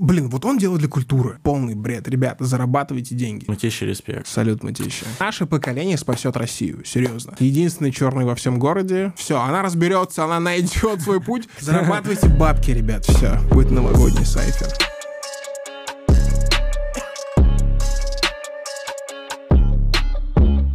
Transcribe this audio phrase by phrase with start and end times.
[0.00, 1.38] блин, вот он делает для культуры.
[1.42, 2.08] Полный бред.
[2.08, 3.44] Ребята, зарабатывайте деньги.
[3.46, 4.26] Матища, респект.
[4.26, 5.04] Салют, Матища.
[5.20, 7.34] Наше поколение спасет Россию, серьезно.
[7.38, 9.12] Единственный черный во всем городе.
[9.16, 11.48] Все, она разберется, она найдет свой путь.
[11.60, 13.38] Зарабатывайте бабки, ребят, все.
[13.50, 14.68] Будет новогодний сайфер.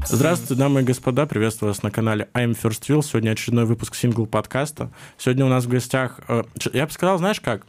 [0.08, 3.04] Здравствуйте, дамы и господа, приветствую вас на канале I'm First Wheel.
[3.04, 4.92] Сегодня очередной выпуск сингл подкаста.
[5.18, 7.66] Сегодня у нас в гостях, э, я бы сказал, знаешь как,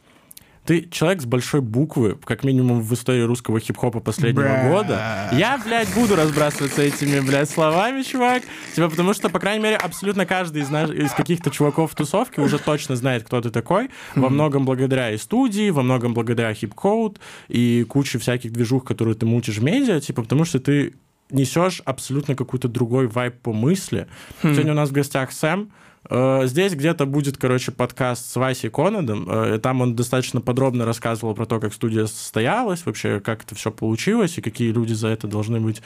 [0.67, 4.69] ты человек с большой буквы, как минимум в истории русского хип-хопа последнего Бра.
[4.69, 5.29] года.
[5.33, 8.43] Я, блядь, буду разбрасываться этими, блядь, словами, чувак.
[8.75, 10.91] Типа, потому что, по крайней мере, абсолютно каждый из, наш...
[10.91, 13.91] из каких-то чуваков в тусовке уже точно знает, кто ты такой.
[14.15, 19.25] Во многом благодаря и студии, во многом благодаря хип-коуд и куче всяких движух, которые ты
[19.25, 20.95] мутишь в медиа, типа, потому что ты
[21.31, 24.07] несешь абсолютно какой-то другой вайб по мысли.
[24.43, 25.71] Сегодня у нас в гостях Сэм.
[26.09, 29.29] Э, Здесь где-то будет, короче, подкаст с Васей Конадом.
[29.29, 33.71] Э, Там он достаточно подробно рассказывал про то, как студия состоялась, вообще, как это все
[33.71, 35.83] получилось, и какие люди за это должны быть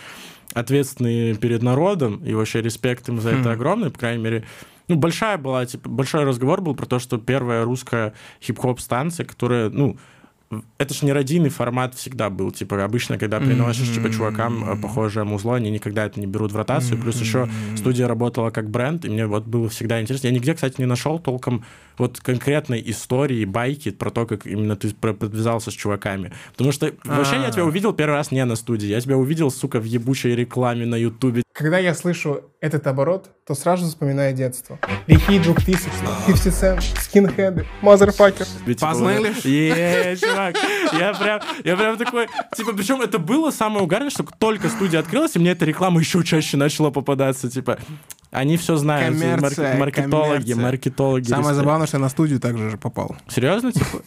[0.53, 4.45] ответственны перед народом, и вообще респект им за это огромный, по крайней мере.
[4.89, 9.71] Ну, большая была, типа, большой разговор был про то, что первая русская хип-хоп станция, которая,
[9.71, 9.97] ну,
[10.79, 12.51] это же не радийный формат всегда был.
[12.51, 16.57] Типа, обычно, когда приносишь, типа, чувакам э, похожее музло, они никогда это не берут в
[16.57, 17.01] ротацию.
[17.01, 20.27] Плюс еще студия работала как бренд, и мне вот было всегда интересно.
[20.27, 21.65] Я нигде, кстати, не нашел толком
[22.01, 26.33] вот конкретной истории, байки про то, как именно ты подвязался с чуваками.
[26.53, 28.87] Потому что вообще я тебя увидел первый раз не на студии.
[28.87, 31.43] Я тебя увидел, сука, в ебучей рекламе на Ютубе.
[31.53, 34.79] Когда я слышу этот оборот, то сразу вспоминаю детство.
[35.07, 35.91] Лихие 2000
[36.27, 38.47] 50 Cent, скинхеды, мазерфакер.
[38.67, 39.33] Ведь, Познали?
[39.35, 40.57] типа, Е, чувак.
[40.93, 42.29] Я прям, я прям такой...
[42.57, 46.23] Типа, причем это было самое угарное, что только студия открылась, и мне эта реклама еще
[46.25, 47.51] чаще начала попадаться.
[47.51, 47.79] Типа,
[48.31, 49.17] они все знают.
[49.79, 51.29] Маркетологи, маркетологи.
[51.29, 53.17] Самое забавное, что я на студию также же попал.
[53.29, 53.73] Серьезно?
[53.73, 54.03] Типа,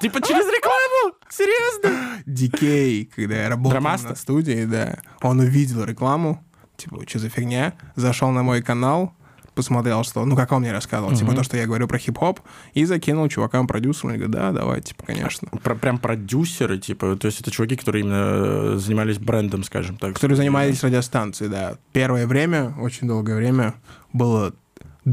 [0.00, 1.16] типа через рекламу?
[1.28, 2.22] Серьезно?
[2.26, 6.44] Дикей, когда я работал на студии, да, он увидел рекламу,
[6.76, 9.12] типа, что за фигня, зашел на мой канал,
[9.54, 12.38] посмотрел, что, ну, как он мне рассказывал, типа, то, что я говорю про хип-хоп,
[12.74, 15.48] и закинул чувакам продюсерам, говорю, да, давай, типа, конечно.
[15.48, 20.14] Про- прям продюсеры, типа, то есть это чуваки, которые именно э, занимались брендом, скажем так.
[20.14, 21.78] Которые занимались радиостанцией, да.
[21.92, 23.74] Первое время, очень долгое время,
[24.12, 24.54] было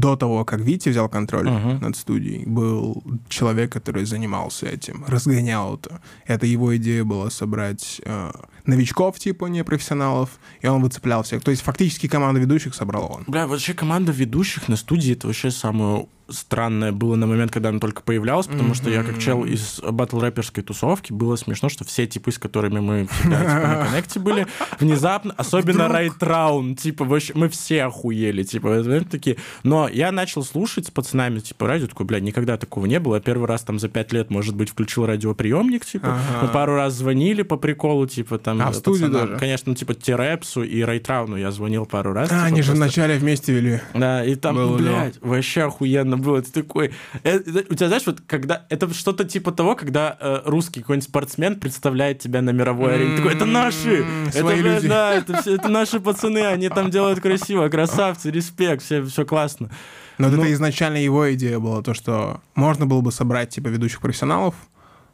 [0.00, 1.80] до того, как Витя взял контроль Мгм.
[1.80, 6.00] над студией, был человек, который занимался этим, разгонял это.
[6.26, 8.32] Это его идея была собрать э,
[8.66, 10.28] новичков, типа непрофессионалов,
[10.60, 11.42] и он выцеплял всех.
[11.42, 13.24] То есть фактически команду ведущих собрал он.
[13.26, 17.78] Бля, вообще команда ведущих на студии это вообще самое странное было на момент, когда она
[17.78, 22.06] только появлялась, потому что я как чел из батл рэперской тусовки, было смешно, что все
[22.06, 24.46] типы, с которыми мы всегда типа, на коннекте были,
[24.80, 29.36] внезапно, особенно Райт Раун, типа, вообще, мы все охуели, типа, такие.
[29.62, 33.20] Но я начал слушать с пацанами, типа, радио, такой, блядь, никогда такого не было.
[33.20, 36.46] Первый раз там за пять лет, может быть, включил радиоприемник, типа, Ага.
[36.46, 39.26] мы пару раз звонили по приколу, типа, там, А в студию пацанам.
[39.28, 39.40] даже?
[39.40, 42.28] Конечно, ну, типа, Терепсу и Райтрауну я звонил пару раз.
[42.30, 43.80] А, типа, они же просто- вначале вместе вели.
[43.94, 46.42] да, и там, Было блядь, вообще охуенно было.
[46.42, 46.92] Ты такой...
[47.22, 48.66] э, э, у тебя, знаешь, вот когда...
[48.68, 53.16] Это что-то типа того, когда э, русский какой-нибудь спортсмен представляет тебя на мировой арене.
[53.16, 54.02] Такой, это наши!
[54.02, 54.88] М-м, Это, люди.
[54.88, 59.70] да, это, все, это наши пацаны, они там делают красиво, красавцы, респект, все, все классно.
[60.18, 63.68] Но вот Ну- это изначально его идея была, то, что можно было бы собрать, типа,
[63.68, 64.54] ведущих профессионалов,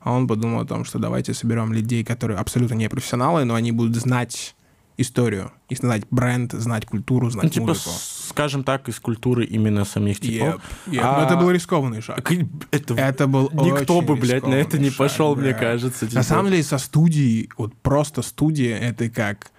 [0.00, 3.72] а он подумал о том, что давайте соберем людей, которые абсолютно не профессионалы, но они
[3.72, 4.54] будут знать
[4.98, 7.90] историю, и знать бренд, знать культуру, знать Ну, типа, музыку.
[8.32, 10.60] Скажем так, из культуры именно самих типов.
[10.86, 11.00] Yep, yep.
[11.02, 12.30] А- Но это был рискованный шаг.
[12.70, 15.54] Это, Это был Никто бы, блядь, на это не шаг, пошел, мне бля.
[15.58, 16.04] кажется.
[16.06, 16.22] На типа.
[16.22, 19.50] самом деле, со студией, вот просто студия, это как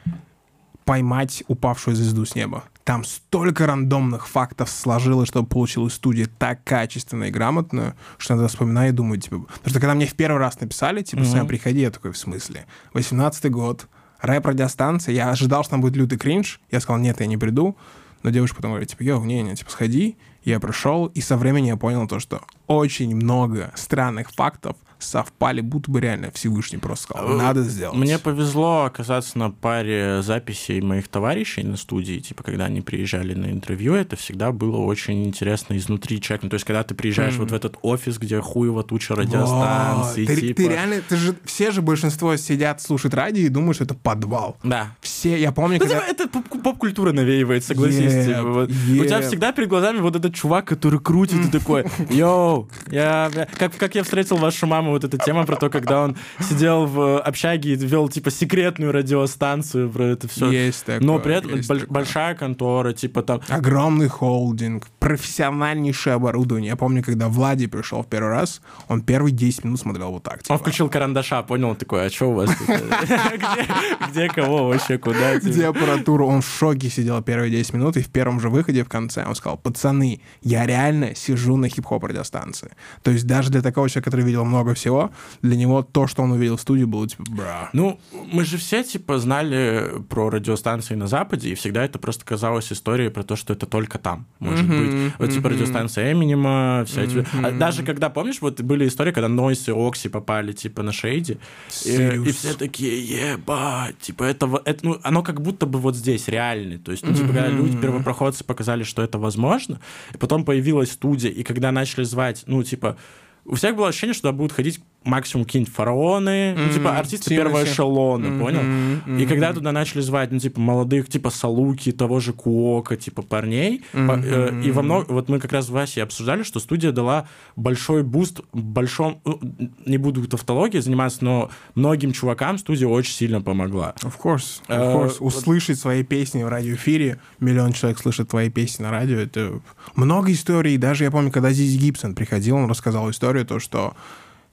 [0.85, 2.63] поймать упавшую звезду с неба.
[2.84, 8.90] Там столько рандомных фактов сложилось, чтобы получилась студия так качественная и грамотная, что надо вспоминаю
[8.90, 9.40] и думаю, типа...
[9.40, 11.31] Потому что когда мне в первый раз написали, типа, Мгм.
[11.31, 12.66] Сэм, приходи, я такой, в смысле?
[12.94, 13.88] 18-й год,
[14.19, 17.78] рэп-радиостанция, я ожидал, что там будет лютый кринж, я сказал, нет, я не приду,
[18.23, 21.78] но девушка потом говорит, типа, йоу, не-не, типа, сходи, я пришел, и со временем я
[21.78, 27.61] понял то, что очень много странных фактов совпали, будто бы реально Всевышний просто сказал, надо
[27.64, 27.97] сделать.
[27.97, 33.52] Мне повезло оказаться на паре записей моих товарищей на студии, типа, когда они приезжали на
[33.52, 36.52] интервью, это всегда было очень интересно изнутри чекнуть.
[36.52, 40.58] То есть, когда ты приезжаешь вот в этот офис, где хуево туча радиостанций, ты, типа...
[40.58, 44.58] ты реально, ты же, все же большинство сидят, слушают радио и думают, что это подвал.
[44.64, 44.96] Да.
[45.02, 46.02] Все, я помню, Ну, когда...
[46.02, 48.14] типа, это поп- поп-культура навеивает, согласись.
[48.14, 48.70] Еп, типа, вот.
[48.70, 53.76] У тебя всегда перед глазами вот этот чувак, который крутит, и такой, йоу, я, как,
[53.78, 57.73] как я встретил вашу маму вот эта тема про то, когда он сидел в общаге
[57.73, 60.49] и вел, типа, секретную радиостанцию про это все.
[60.51, 61.05] Есть такое.
[61.05, 61.85] Но при этом такое.
[61.87, 63.41] большая контора, типа там...
[63.49, 66.69] Огромный холдинг, профессиональнейшее оборудование.
[66.69, 70.35] Я помню, когда Влади пришел в первый раз, он первые 10 минут смотрел вот так.
[70.35, 72.49] Он типа, включил карандаша, понял, он такой, а что у вас?
[74.09, 75.37] Где- кого вообще, куда?
[75.40, 78.90] где аппаратура, он в шоке сидел первые 10 минут, и в первом же выходе в
[78.90, 82.72] конце он сказал, пацаны, я реально сижу на хип-хоп радиостанции.
[83.01, 85.11] То есть даже для такого человека, который видел много всего,
[85.41, 87.70] для него то, что он увидел в студии, было типа, бра.
[87.73, 87.99] Ну,
[88.31, 93.09] мы же все, типа, знали про радиостанции на Западе, и всегда это просто казалось историей
[93.09, 94.91] про то, что это только там может Мгм, быть.
[95.20, 95.55] Вот, типа, мгм.
[95.58, 97.25] радиостанция Эминема, вся эти...
[97.43, 101.37] А даже когда, помнишь, вот были истории, когда Нойс и Окси попали, типа, на Шейди,
[101.85, 106.28] и, и все такие, ебать, типа, это, это, ну, оно как будто бы вот здесь
[106.28, 106.78] реально.
[106.79, 107.58] То есть, ну, типа, когда Мгм.
[107.58, 109.79] люди, первопроходцы, показали, что это возможно,
[110.14, 112.97] и потом появилась студия, и когда начали звать, ну, типа,
[113.45, 116.73] у всех было ощущение, что туда будут ходить максимум какие-нибудь фараоны, ну, Мгм.
[116.73, 117.35] типа, артисты Тимати.
[117.35, 118.61] первого эшелона, Мгм, понял?
[118.64, 123.22] мгм, И когда туда начали звать, ну, типа, молодых, типа, Салуки, того же Куока, типа,
[123.22, 124.08] парней, Мгм.
[124.08, 125.05] по- э, и во много...
[125.11, 129.20] Вот мы как раз с Васей обсуждали, что студия дала большой буст большом...
[129.26, 129.40] ну,
[129.85, 133.94] Не буду тавтологией заниматься, но многим чувакам студия очень сильно помогла.
[134.02, 135.16] Of course, of Э, course.
[135.20, 139.59] вот- Услышать свои песни в радиоэфире, миллион человек слышит твои песни на радио, это
[139.96, 140.78] много историй.
[140.78, 143.96] Даже я помню, когда Зизи Гибсон приходил, он рассказал историю, то, что,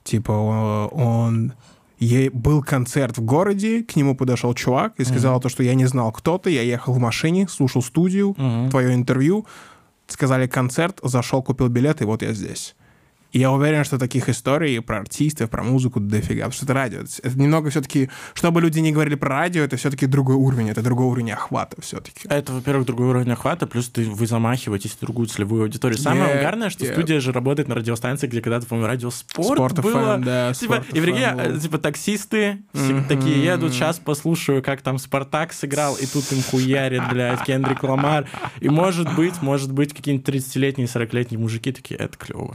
[0.03, 1.53] типа, он...
[1.99, 5.85] Ей был концерт в городе, к нему подошел чувак и сказал то, что я не
[5.85, 8.35] знал, кто ты, я ехал в машине, слушал студию,
[8.71, 9.45] твое интервью,
[10.07, 12.75] сказали концерт, зашел, купил билет, и вот я здесь.
[13.31, 16.99] И я уверен, что таких историй про артистов, про музыку дофига, потому что это радио.
[16.99, 21.07] Это немного все-таки, чтобы люди не говорили про радио, это все-таки другой уровень, это другой
[21.07, 22.27] уровень охвата все-таки.
[22.27, 25.97] Это, во-первых, другой уровень охвата, плюс ты, вы замахиваетесь в другую целевую аудиторию.
[25.97, 26.93] Самое Yeah, угарное, что yeah.
[26.93, 30.17] студия же работает на радиостанции, где когда-то, по-моему, радио Спорт, Спорт было.
[30.17, 31.59] FM, да, Типа, Спорт и э, был.
[31.59, 33.05] типа таксисты Мгм.
[33.05, 38.27] такие едут, сейчас послушаю, как там Спартак сыграл, и тут им хуярит, блядь, Кендрик Ламар.
[38.59, 42.53] И может быть, может быть, какие-нибудь 30-летние, 40-летние мужики такие, это клево.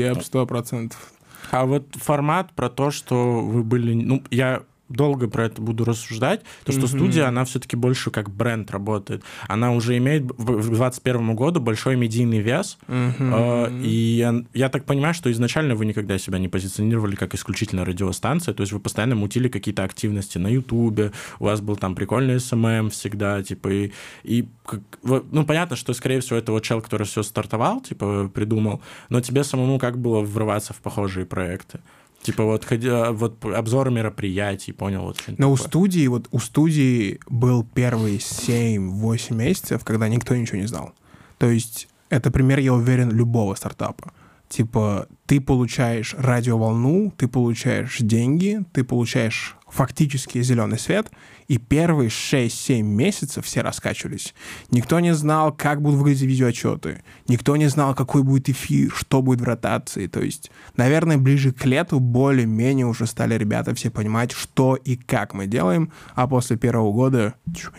[0.00, 1.12] Еп, еп, сто процентов.
[1.50, 3.94] А вот формат про то, что вы были...
[3.94, 6.88] Ну, я долго про это буду рассуждать, то, что Мгм.
[6.88, 9.22] студия, она все-таки больше как бренд работает.
[9.48, 15.14] Она уже имеет в 2021 году большой медийный вес, э, и я, я так понимаю,
[15.14, 19.48] что изначально вы никогда себя не позиционировали как исключительно радиостанция, то есть вы постоянно мутили
[19.48, 23.92] какие-то активности на Ютубе, у вас был там прикольный SMM всегда, типа, и,
[24.24, 28.82] и как- ну, понятно, что, скорее всего, это вот чел, который все стартовал, типа, придумал,
[29.08, 31.80] но тебе самому как было врываться в похожие проекты?
[32.22, 35.02] Типа вот, ходя, вот обзоры мероприятий, понял?
[35.02, 35.68] Вот Но у такое.
[35.68, 40.92] студии, вот у студии был первые 7-8 месяцев, когда никто ничего не знал.
[41.38, 44.12] То есть это пример, я уверен, любого стартапа.
[44.50, 51.10] Типа, ты получаешь радиоволну, ты получаешь деньги, ты получаешь фактически зеленый свет,
[51.48, 54.34] и первые 6-7 месяцев все раскачивались.
[54.70, 57.02] Никто не знал, как будут выглядеть видеоотчеты.
[57.28, 60.06] Никто не знал, какой будет эфир, что будет в ротации.
[60.06, 65.34] То есть, наверное, ближе к лету более-менее уже стали ребята все понимать, что и как
[65.34, 67.34] мы делаем, а после первого года,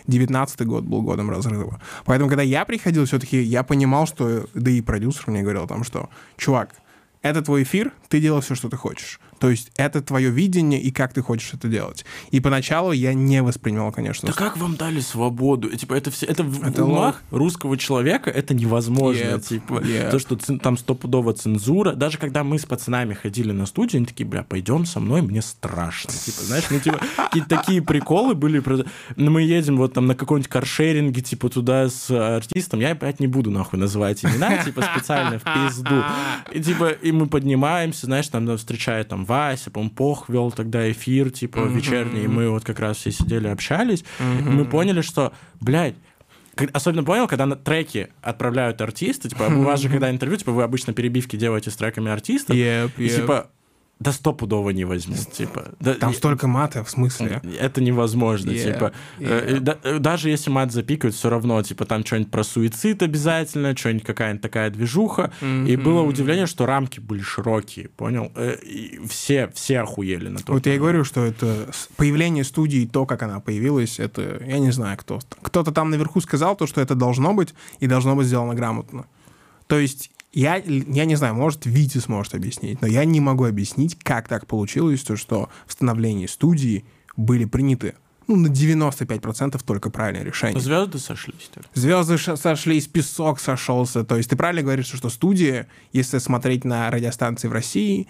[0.06, 1.80] 19 год был годом разрыва.
[2.04, 5.84] Поэтому, когда я приходил, все-таки я понимал, что, да и продюсер мне говорил о том,
[5.84, 6.74] что, чувак,
[7.22, 9.20] это твой эфир, ты делаешь все, что ты хочешь.
[9.42, 12.04] То есть это твое видение и как ты хочешь это делать.
[12.30, 14.28] И поначалу я не воспринимал, конечно.
[14.28, 15.68] Да как вам дали свободу?
[15.76, 19.20] Типа, это все, это в Это умах русского человека это невозможно.
[19.20, 20.10] Yep, Типа, yep.
[20.12, 21.94] то, что там стопудово цензура.
[21.94, 25.42] Даже когда мы с пацанами ходили на студию, они такие, бля, пойдем со мной, мне
[25.42, 26.12] страшно.
[26.12, 28.62] Типа, знаешь, ну, типа, какие-то такие приколы были.
[29.16, 32.78] Ну, мы едем вот там на какой-нибудь каршеринге, типа, туда с артистом.
[32.78, 36.04] Я опять не буду, нахуй, называть имена, типа, специально в пизду.
[36.52, 40.90] И, типа, и мы поднимаемся, знаешь, там нас встречает там Вася, по Пох вел тогда
[40.90, 44.04] эфир, типа, вечерний, и мы вот как раз все сидели, общались.
[44.20, 45.94] И мы поняли, что, блядь,
[46.74, 50.62] Особенно понял, когда на треки отправляют артисты, типа, у вас же когда интервью, типа, вы
[50.62, 53.16] обычно перебивки делаете с треками артистов, Yep, и yep.
[53.16, 53.50] типа,
[54.02, 55.72] да стопудово не возьмут, типа.
[55.80, 57.40] Да, Там столько мата, в смысле.
[57.60, 58.92] это невозможно, Yeah, типа.
[59.18, 59.44] yeah.
[59.46, 63.02] э, и да- э, даже если мат запикают, все равно, типа, там что-нибудь про суицид
[63.02, 65.32] обязательно, что-нибудь какая-нибудь такая движуха.
[65.42, 68.32] И было удивление, что рамки были широкие, понял?
[68.34, 70.52] Э, и все, все охуели на то.
[70.52, 74.70] Вот я и говорю, что это появление студии, то, как она появилась, это, я не
[74.72, 75.20] знаю, кто.
[75.42, 79.06] Кто-то там наверху сказал то, что это должно быть, и должно быть сделано грамотно.
[79.68, 83.98] То есть я, я не знаю, может, Витя сможет объяснить, но я не могу объяснить,
[84.02, 86.84] как так получилось, то, что в становлении студии
[87.16, 87.94] были приняты
[88.28, 90.60] ну, на 95% только правильные решения.
[90.60, 91.50] Звезды сошлись.
[91.52, 91.64] так.
[91.74, 94.04] Звезды сошлись, песок сошелся.
[94.04, 98.06] То есть ты правильно говоришь, что студия, если смотреть на радиостанции в России,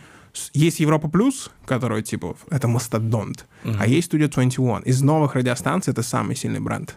[0.54, 3.76] есть Европа Плюс, которая, типа, это мастодонт, Мгм.
[3.80, 4.82] а есть Studio 21.
[4.82, 6.96] Из новых радиостанций это самый сильный бренд.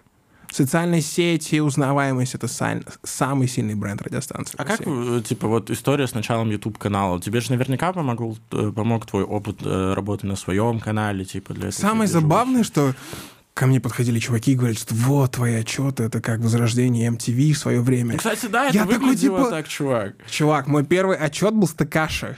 [0.51, 4.55] Социальные сети, узнаваемость— это самый сильный бренд радиостанции.
[4.57, 4.79] А как,
[5.23, 7.21] типа, вот история с началом YouTube-канала?
[7.21, 11.69] Тебе же наверняка помогал, э, помог твой опыт э, работы на своем канале, типа, для
[11.69, 12.93] этих Самое забавное, что
[13.53, 17.57] ко мне подходили чуваки и говорили, что вот твои отчеты, это как возрождение MTV в
[17.57, 18.17] свое время.
[18.17, 20.15] Кстати, да, это Я такой, типа, так, чувак.
[20.29, 22.37] Чувак, мой первый отчет был с Такаши.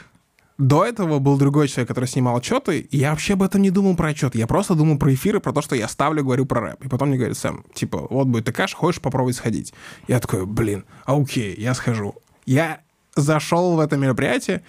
[0.57, 3.95] До этого был другой человек, который снимал отчеты, и я вообще об этом не думал
[3.95, 4.39] про отчеты.
[4.39, 6.85] Я просто думал про эфиры, про то, что я ставлю, говорю про рэп.
[6.85, 9.73] И потом мне говорят, Сэм, типа, вот будет Такаши, хочешь попробовать сходить?
[10.07, 12.15] Я такой, блин, окей, я схожу.
[12.47, 12.81] Я
[13.15, 14.63] зашел в это мероприятие,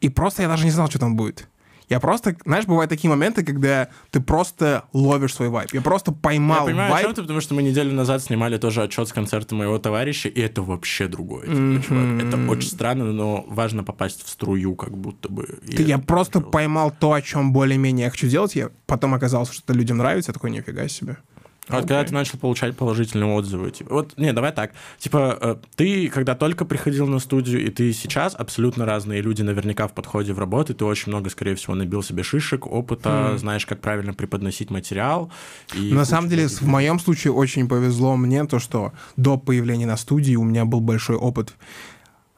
[0.00, 1.46] и просто я даже не знал, что там будет.
[1.88, 5.72] Я просто, знаешь, бывают такие моменты, когда ты просто ловишь свой вайп.
[5.74, 7.06] Я просто Я поймал понимаю, о вайп.
[7.06, 10.40] чем ты, потому что мы неделю назад снимали тоже отчет с концерта моего товарища, и
[10.40, 11.46] это вообще другое.
[11.46, 12.22] чувак.
[12.22, 15.46] Это очень странно, но важно попасть в струю, как будто бы.
[15.66, 16.52] Ты- я это просто понравилось.
[16.52, 18.54] поймал то, о чем более-менее я хочу делать.
[18.54, 20.30] Я потом оказалось, что это людям нравится.
[20.30, 21.16] Я такой, нифига себе.
[21.72, 25.56] А вот когда ты начал получать положительные отзывы, типа, вот, не, давай так, типа, э,
[25.76, 30.32] ты, когда только приходил на студию, и ты сейчас, абсолютно разные люди наверняка в подходе
[30.32, 34.70] в работу, ты очень много, скорее всего, набил себе шишек, опыта, знаешь, как правильно преподносить
[34.70, 35.30] материал.
[35.74, 39.96] и На самом деле, в моем случае очень повезло мне то, что до появления на
[39.96, 41.54] студии у меня был большой опыт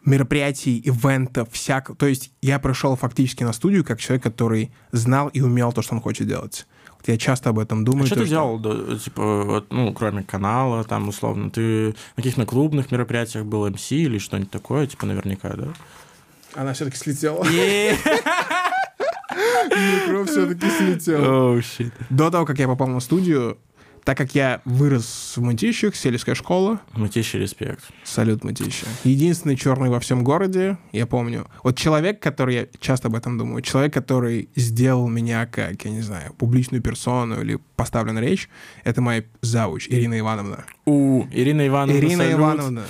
[0.05, 1.97] мероприятий, ивентов, всякого.
[1.97, 5.95] То есть я пришел фактически на студию как человек, который знал и умел то, что
[5.95, 6.67] он хочет делать.
[7.07, 8.05] Я часто об этом думаю.
[8.05, 11.95] А что то, ты делал, да, типа, вот, ну, кроме канала, там, условно, ты на
[12.17, 15.69] каких-то клубных мероприятиях был МС или что-нибудь такое, типа, наверняка, да?
[16.55, 17.45] Она все-таки слетела.
[19.75, 21.53] Микро все-таки слетела.
[21.53, 21.93] Оу, щит.
[22.11, 23.59] До того, как я попал на студию,
[24.05, 27.85] так как я вырос в Мытищах, сельская школа, Мытищий респект.
[28.05, 28.87] Салют, Мытища.
[29.03, 31.47] Единственный черный во всем городе, я помню.
[31.63, 36.03] Вот человек, который, я часто об этом думаю, человек, который сделал меня как, я не
[36.03, 38.49] знаю, публичную персону или поставлен речь,
[38.85, 40.65] это моя завуч Ирина Ивановна.
[40.85, 42.39] У, Ирина Ивановна, Ирина салют.
[42.39, 42.83] Ивановна.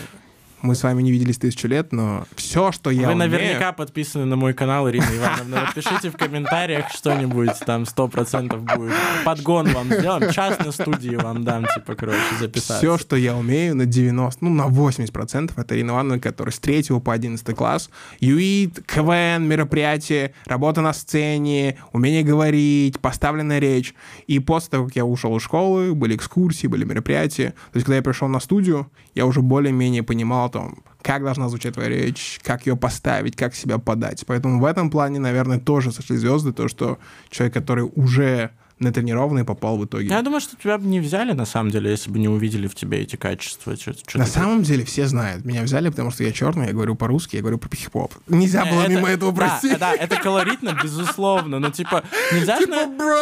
[0.64, 4.24] Мы с вами не виделись тысячу лет, но все, что я Вы умею- наверняка подписаны
[4.24, 5.66] на мой канал, Ирина Ивановна.
[5.66, 8.94] Напишите в комментариях что-нибудь, там сто процентов будет.
[9.26, 12.78] Подгон вам сделаем, час на студии вам дам, типа, короче, записаться.
[12.78, 16.98] Все, что я умею на 90, ну, на 80%, это Ирина Ивановна, которая с 3
[16.98, 17.90] по 11 класс,
[18.20, 23.94] ЮИД, КВН, мероприятия, работа на сцене, умение говорить, поставленная речь.
[24.28, 27.50] И после того, как я ушел из школы, были экскурсии, были мероприятия.
[27.50, 31.74] То есть, когда я пришел на студию, я уже более-менее понимал, там, как должна звучать
[31.74, 34.24] твоя речь, как ее поставить, как себя подать.
[34.24, 38.50] Поэтому в этом плане, наверное, тоже сошли звезды, то, что человек, который уже
[38.84, 40.06] натренированный, попал в итоге.
[40.08, 42.74] Я думаю, что тебя бы не взяли, на самом деле, если бы не увидели в
[42.74, 43.76] тебе эти качества.
[43.76, 45.44] Чё- чё На самом деле все знают.
[45.44, 48.12] Меня взяли, потому что я черный, я говорю по-русски, я говорю про хип-хоп.
[48.28, 49.76] Нельзя было Это- мимо этого да, пройти.
[49.78, 52.66] Да, это колоритно, безусловно, но, типа, нельзя же...
[52.66, 53.14] Типа, бро!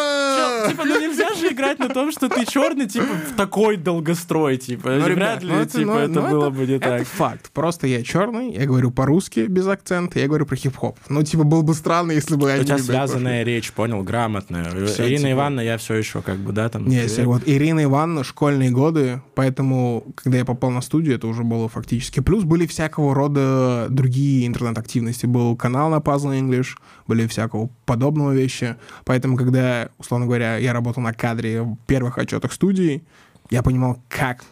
[0.67, 4.57] Чё, Типа, ну нельзя же играть на том, что ты черный, типа, в такой долгострой,
[4.57, 4.91] типа.
[4.91, 6.89] Ну, Вряд ребят, ли, ну, это- типа, ну, это ну, было это- бы не Это
[6.99, 7.07] так.
[7.07, 7.51] факт.
[7.53, 10.99] Просто я черный, я говорю по-русски без акцента, я говорю про хип-хоп.
[11.09, 12.65] Ну, типа, было бы странно, если бы У они...
[12.65, 14.65] тебя ребят, связанная речь, понял, грамотная.
[14.73, 16.87] Ирина типа- Ивановна, я все еще как бы, да, там...
[16.87, 21.43] Не, если вот Ирина Ивановна, школьные годы, поэтому, когда я попал на студию, это уже
[21.43, 22.21] было фактически.
[22.21, 25.27] Плюс были всякого рода другие интернет-активности.
[25.27, 28.77] Был канал на Puzzle English, были всякого подобного вещи.
[29.05, 33.03] Поэтому, когда, условно говоря, я работал на кадре в первых отчетах студии,
[33.51, 34.45] я понимал, как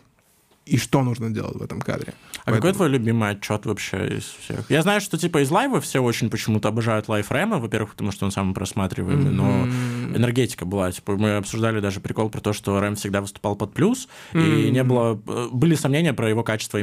[0.71, 2.15] и что нужно делать в этом кадре.
[2.45, 4.71] А какой твой любимый отчет вообще из всех?
[4.71, 8.31] Я знаю, что типа из лайва все очень почему-то обожают Рэма, во-первых, потому что он
[8.33, 10.17] самый просматриваемый, но М.
[10.17, 10.91] энергетика была.
[10.93, 14.73] Типа, мы обсуждали даже прикол про то, что Рэм всегда выступал под плюс, и Мгм.
[14.73, 15.21] не было...
[15.27, 16.81] э, Были сомнения про его качество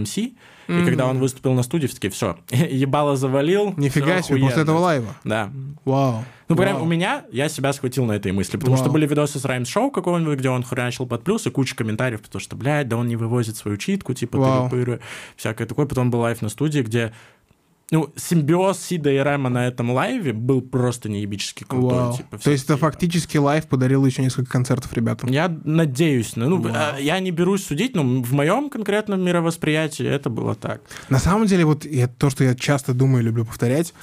[0.67, 3.73] МС, и когда он выступил на студии, все таки все, ебало завалил.
[3.77, 4.61] Нифига себе, после охуенно».
[4.61, 5.15] этого лайва.
[5.23, 5.51] Да.
[5.85, 6.23] Вау.
[6.49, 6.85] Ну, прям Вау.
[6.85, 8.85] у меня, я себя схватил на этой мысли, потому Вау.
[8.85, 12.21] что были видосы с Rhymes Show какого-нибудь, где он хрячил под плюс, и куча комментариев,
[12.21, 14.99] потому что, блядь, да он не вывозит свою читку, типа, тыры-пыры,
[15.35, 15.85] всякое такое.
[15.85, 17.13] Потом был лайв на студии, где
[17.89, 21.99] ну, симбиоз Сида и Рэма на этом лайве был просто неебически крутой.
[21.99, 22.17] Вау.
[22.17, 25.29] Типа, То есть это фактически лайв подарил еще несколько концертов ребятам.
[25.29, 26.73] Я надеюсь, ну, ну, Вау.
[26.97, 30.81] э, я не берусь судить, но в моем конкретном мировосприятии это было так.
[31.09, 33.93] На самом деле, вот я, то, что я часто думаю и люблю повторять,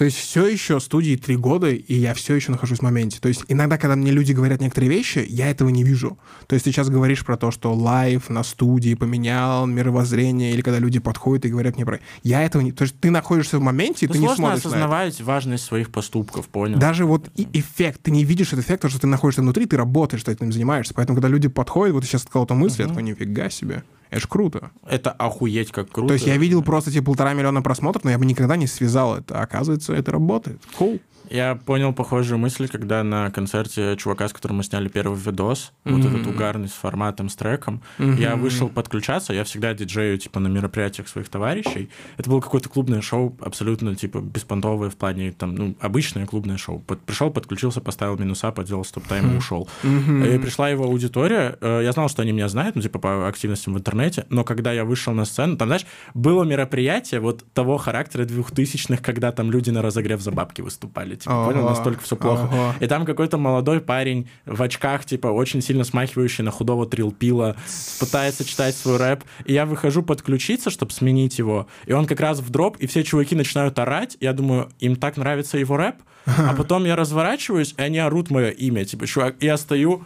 [0.00, 3.18] то есть все еще студии три года, и я все еще нахожусь в моменте.
[3.20, 6.16] То есть иногда, когда мне люди говорят некоторые вещи, я этого не вижу.
[6.46, 10.78] То есть ты сейчас говоришь про то, что лайв на студии поменял мировоззрение, или когда
[10.78, 12.00] люди подходят и говорят мне про...
[12.22, 12.72] Я этого не...
[12.72, 14.68] То есть ты находишься в моменте, и ты не смотришь на это.
[14.68, 16.78] осознавать важность своих поступков, понял?
[16.78, 19.76] Даже вот и эффект, ты не видишь этот эффект, потому что ты находишься внутри, ты
[19.76, 20.94] работаешь, ты этим занимаешься.
[20.94, 23.84] Поэтому, когда люди подходят, вот ты сейчас сказал эту мысль, я такой, нифига себе.
[24.10, 24.70] Это ж круто.
[24.86, 26.08] Это охуеть как круто.
[26.08, 29.16] То есть я видел просто типа полтора миллиона просмотров, но я бы никогда не связал
[29.16, 29.40] это.
[29.40, 30.60] Оказывается, это работает.
[30.78, 31.00] Cool.
[31.30, 35.92] Я понял похожую мысль, когда на концерте чувака, с которым мы сняли первый видос, mm-hmm.
[35.92, 38.20] вот этот угарный с форматом, с треком, mm-hmm.
[38.20, 41.88] я вышел подключаться, я всегда диджею, типа, на мероприятиях своих товарищей.
[42.16, 46.80] Это было какое-то клубное шоу, абсолютно, типа, беспонтовое в плане, там, ну, обычное клубное шоу.
[46.80, 49.38] Под, пришел, подключился, поставил минуса, поделал стоп-тайм и хм.
[49.38, 49.68] ушел.
[49.84, 50.34] Mm-hmm.
[50.34, 53.74] И пришла его аудитория, э, я знал, что они меня знают, ну, типа, по активностям
[53.74, 58.24] в интернете, но когда я вышел на сцену, там, знаешь, было мероприятие вот того характера
[58.24, 62.48] двухтысячных, когда там люди на разогрев за бабки выступали типа, ага, понял, настолько все плохо.
[62.50, 62.74] Ага.
[62.80, 67.56] И там какой-то молодой парень в очках, типа, очень сильно смахивающий на худого трилпила,
[67.98, 72.40] пытается читать свой рэп, и я выхожу подключиться, чтобы сменить его, и он как раз
[72.40, 75.96] в дроп, и все чуваки начинают орать, я думаю, им так нравится его рэп,
[76.26, 80.04] а потом я разворачиваюсь, и они орут мое имя, типа, чувак, я стою,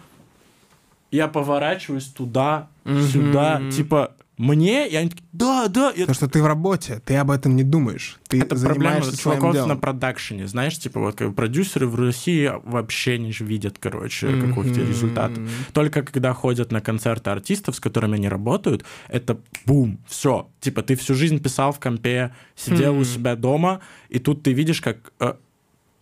[1.11, 5.91] я поворачиваюсь туда, сюда, типа, мне, и они такие, да, да.
[5.91, 8.19] Потому что ты в работе, ты об этом не думаешь.
[8.29, 9.69] Ты Это проблема чуваков делом.
[9.69, 14.55] на продакшене, знаешь, типа вот как продюсеры в России вообще не видят, короче, mm-hmm.
[14.55, 15.39] каких-то результатов.
[15.73, 20.49] Только когда ходят на концерты артистов, с которыми они работают, это бум, все.
[20.61, 23.01] Типа ты всю жизнь писал в компе, сидел mm-hmm.
[23.01, 25.35] у себя дома, и тут ты видишь, как э,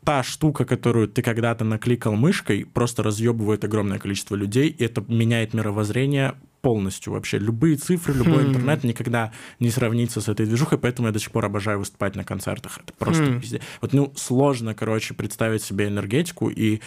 [0.05, 5.55] та штука, которую ты когда-то накликал мышкой, просто разъебывает огромное количество людей, и это меняет
[5.55, 7.39] мировоззрение полностью вообще.
[7.39, 8.49] Любые цифры, любой mm.
[8.49, 12.25] интернет никогда не сравнится с этой движухой, поэтому я до сих пор обожаю выступать на
[12.25, 12.79] концертах.
[12.83, 13.41] Это просто mm.
[13.41, 13.63] пиздец.
[13.81, 16.81] Вот, ну, сложно, короче, представить себе энергетику и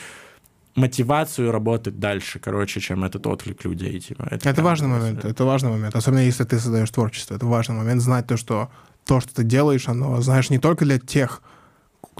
[0.75, 3.99] мотивацию работать дальше, короче, чем этот отклик людей.
[3.99, 4.27] Типа.
[4.29, 7.35] Это, это важный момент, это важный момент, особенно если ты создаешь творчество.
[7.35, 8.69] Это важный момент знать то, что
[9.05, 11.41] то, что ты делаешь, оно, знаешь, не только для тех,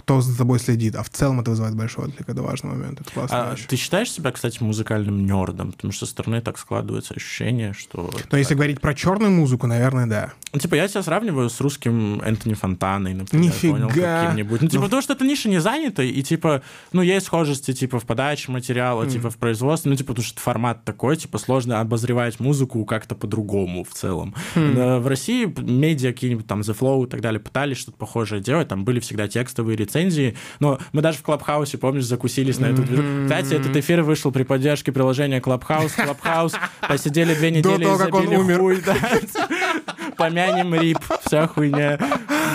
[0.06, 3.10] кто за тобой следит, а в целом это вызывает большой отклик, это важный момент, это
[3.12, 3.50] классно.
[3.50, 5.72] А ты считаешь себя, кстати, музыкальным нердом?
[5.72, 8.02] Потому что со стороны так складывается ощущение, что...
[8.12, 8.38] Но так...
[8.38, 10.32] если говорить про черную музыку, наверное, да.
[10.52, 13.72] Ну, типа, я себя сравниваю с русским Энтони Фантано, например, Нифига.
[13.72, 14.62] понял, каким-нибудь.
[14.62, 14.86] Ну, типа, ну...
[14.86, 19.02] потому что эта ниша не занята, и, типа, ну, есть схожести, типа, в подаче материала,
[19.02, 19.10] мм.
[19.10, 23.82] типа, в производстве, ну, типа, потому что формат такой, типа, сложно обозревать музыку как-то по-другому
[23.82, 24.36] в целом.
[24.54, 25.00] Мм.
[25.00, 28.84] В России медиа какие-нибудь, там, The Flow и так далее пытались что-то похожее делать, там
[28.84, 33.02] были всегда текстовые рецензии, но мы даже в Клабхаусе, помнишь, закусились на эту движу.
[33.24, 35.92] Кстати, этот эфир вышел при поддержке приложения Клабхаус.
[35.92, 36.52] Клабхаус
[36.88, 38.58] посидели две недели он умер.
[38.58, 38.82] Хуй.
[40.16, 41.98] Помянем RIP, вся хуйня.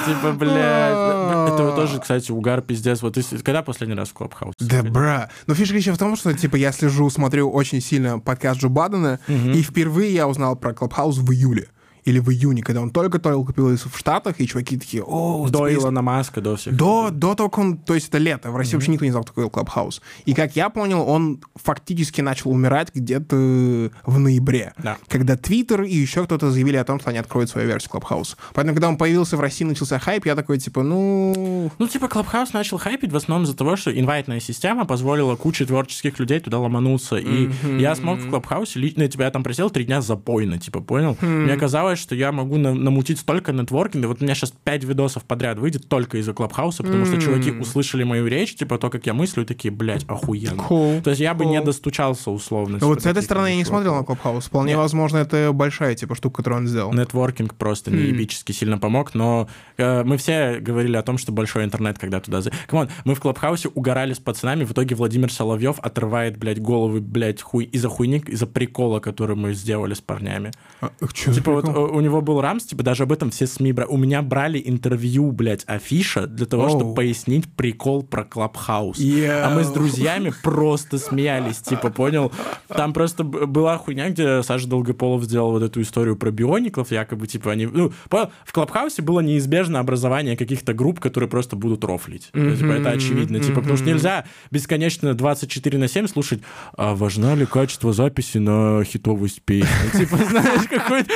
[0.05, 3.01] Типа, бля, это тоже, кстати, угар пиздец.
[3.01, 4.55] Вот когда последний раз в Клабхаус?
[4.59, 5.29] Да, bruh.
[5.45, 9.19] Но фишка еще в том, что, типа, я слежу, смотрю очень сильно подкаст Джо Бадена,
[9.27, 11.67] и впервые я узнал про Клабхаус в июле
[12.03, 15.47] или в июне, когда он только-только купился в Штатах, и чуваки такие, о...
[15.49, 15.75] До Space...
[15.75, 16.75] Илона Маска, до всех.
[16.75, 17.77] До, до того, как он...
[17.77, 18.51] То есть это лето.
[18.51, 18.75] В России mm-hmm.
[18.75, 20.01] вообще никто не знал, такой Клабхаус.
[20.25, 24.73] И как я понял, он фактически начал умирать где-то в ноябре.
[24.77, 24.97] Да.
[25.07, 28.37] Когда Твиттер и еще кто-то заявили о том, что они откроют свою версию Клабхаус.
[28.53, 31.71] Поэтому, когда он появился в России, начался хайп, я такой, типа, ну...
[31.77, 36.19] Ну, типа, Клабхаус начал хайпить в основном из-за того, что инвайтная система позволила куче творческих
[36.19, 37.17] людей туда ломануться.
[37.17, 37.79] И mm-hmm.
[37.79, 41.17] я смог в Клабхаусе, лично тебя там просил три дня запойно, типа, понял?
[41.21, 41.27] Mm-hmm.
[41.27, 44.07] Мне казалось, что я могу намутить столько нетворкинга.
[44.07, 47.11] Вот у меня сейчас пять видосов подряд выйдет только из-за Клабхауса, потому мм-hmm.
[47.11, 50.61] что чуваки услышали мою речь, типа то, как я мыслю, и такие, блядь, охуенно.
[50.61, 51.01] Cool.
[51.01, 52.77] То есть я бы не достучался условно.
[52.81, 54.45] Ну, вот с этой стороны я не смотрел на Клабхаус.
[54.45, 54.79] Вполне Нет.
[54.79, 56.93] возможно, это большая типа штука, которую он сделал.
[56.93, 57.95] Нетворкинг просто mm.
[57.95, 62.41] неебически сильно помог, но э, мы все говорили о том, что большой интернет, когда туда...
[62.67, 67.01] Come on, мы в Клабхаусе угорали с пацанами, в итоге Владимир Соловьев отрывает, блядь, головы,
[67.01, 70.51] блядь, хуй из-за хуйни, из-за прикола, который мы сделали с парнями.
[70.81, 73.89] А, типа вот у него был рамс, типа даже об этом все СМИ брали.
[73.89, 76.69] У меня брали интервью, блядь, афиша для того, о.
[76.69, 78.99] чтобы пояснить прикол про Клабхаус.
[78.99, 79.41] Yeah.
[79.41, 82.31] А мы с друзьями просто смеялись, типа, понял?
[82.67, 87.51] Там просто была хуйня, где Саша Долгополов сделал вот эту историю про биониклов, якобы, типа,
[87.51, 87.65] они...
[87.65, 88.31] Ну, понял?
[88.45, 92.29] В Клабхаусе было неизбежно образование каких-то групп, которые просто будут рофлить.
[92.33, 92.57] Mm-hmm.
[92.57, 93.37] Типа, это очевидно.
[93.37, 93.45] Mm-hmm.
[93.45, 96.41] Типа, потому что нельзя бесконечно 24 на 7 слушать,
[96.75, 99.67] а важна ли качество записи на хитовость песни?
[99.97, 101.09] Типа, знаешь, какую-то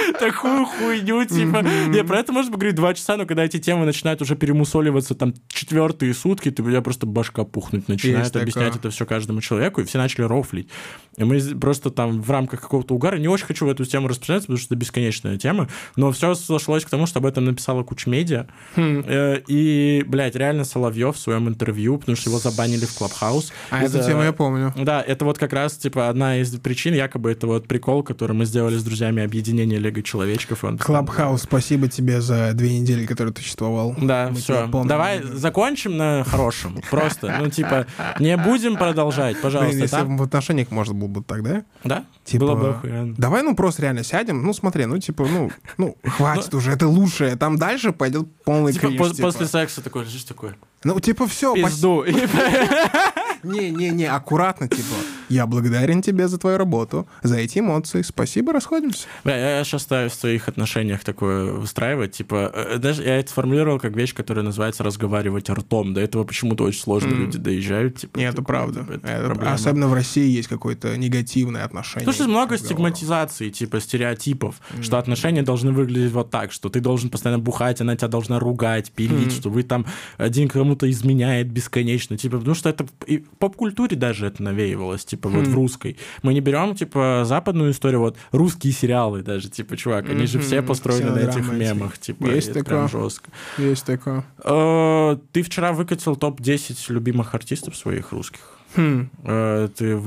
[0.55, 4.21] такую хуйню, типа, не, про это можно поговорить два часа, но когда эти темы начинают
[4.21, 9.05] уже перемусоливаться там четвертые сутки, ты, у тебя просто башка пухнуть начинает, объяснять это все
[9.05, 10.69] каждому человеку, и все начали рофлить.
[11.17, 14.47] И мы просто там в рамках какого-то угара, не очень хочу в эту тему распространяться,
[14.47, 18.09] потому что это бесконечная тема, но все сошлось к тому, что об этом написала куча
[18.09, 18.47] медиа.
[18.75, 19.03] Хм.
[19.07, 23.53] Э, и, блядь, реально Соловьев в своем интервью, потому что его забанили в Клабхаус.
[23.69, 24.73] А эту тему я помню.
[24.75, 28.45] Да, это вот как раз, типа, одна из причин, якобы это вот прикол, который мы
[28.45, 30.77] сделали с друзьями объединения Лего Человечки он...
[30.77, 33.95] постоянно Клабхаус, спасибо тебе за две недели, которые ты существовал.
[33.97, 34.67] Да, Мы все.
[34.85, 36.81] Давай закончим на хорошем.
[36.89, 37.87] Просто, ну, типа,
[38.19, 39.77] не будем продолжать, пожалуйста.
[39.77, 41.63] если в отношениях можно было бы так, да?
[41.83, 42.05] Да?
[42.23, 43.15] Типа, Было бы охуенно.
[43.17, 47.35] Давай, ну, просто реально сядем, ну, смотри, ну, типа, ну, ну, хватит уже, это лучшее,
[47.35, 49.27] там дальше пойдет полный Типа, кринж, типа.
[49.27, 50.53] после секса такой лежишь такой,
[50.83, 52.03] Ну, типа, все, пизду.
[53.43, 54.95] Не-не-не, аккуратно, типа,
[55.29, 59.07] я благодарен тебе за твою работу, за эти эмоции, спасибо, расходимся.
[59.23, 62.11] Бля, я сейчас стараюсь в своих отношениях такое выстраивать.
[62.13, 65.93] Типа, э, даже я это сформулировал как вещь, которая называется разговаривать ртом.
[65.93, 67.19] До этого почему-то очень сложно М.
[67.21, 67.97] люди доезжают.
[67.97, 68.81] Типа, Не, это правда.
[68.81, 69.53] типа, это Это- проблема.
[69.53, 72.11] особенно в России есть какое-то негативное отношение.
[72.11, 77.41] Что много стигматизации, типа стереотипов, что отношения должны выглядеть вот так, что ты должен постоянно
[77.41, 79.31] бухать, она тебя должна ругать, пилить, Мгм.
[79.31, 79.85] что вы там
[80.17, 85.29] один кому-то изменяет бесконечно, типа, потому что это и в поп-культуре даже это навеивалось, типа,
[85.29, 85.97] вот в русской.
[86.23, 90.61] Мы не берем, типа, западную историю, вот русские сериалы даже, типа, чувак, они же все
[90.61, 93.03] построены на этих мемах, типа, Есть это прям такое.
[93.03, 93.29] жестко.
[93.57, 94.23] Есть такое.
[94.43, 98.41] Э, Ты вчера выкатил топ-10 любимых артистов своих русских.
[98.75, 99.09] Хм.
[99.23, 99.99] Э, Ты,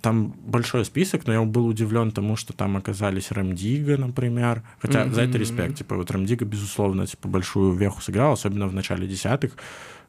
[0.00, 4.62] там большой список, но я был удивлен тому, что там оказались Рамдига, например.
[4.80, 5.76] Хотя за это респект.
[5.76, 9.52] Типа, вот Рамдига, безусловно, типа, большую веху сыграл, особенно в начале десятых.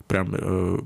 [0.07, 0.79] Прям э,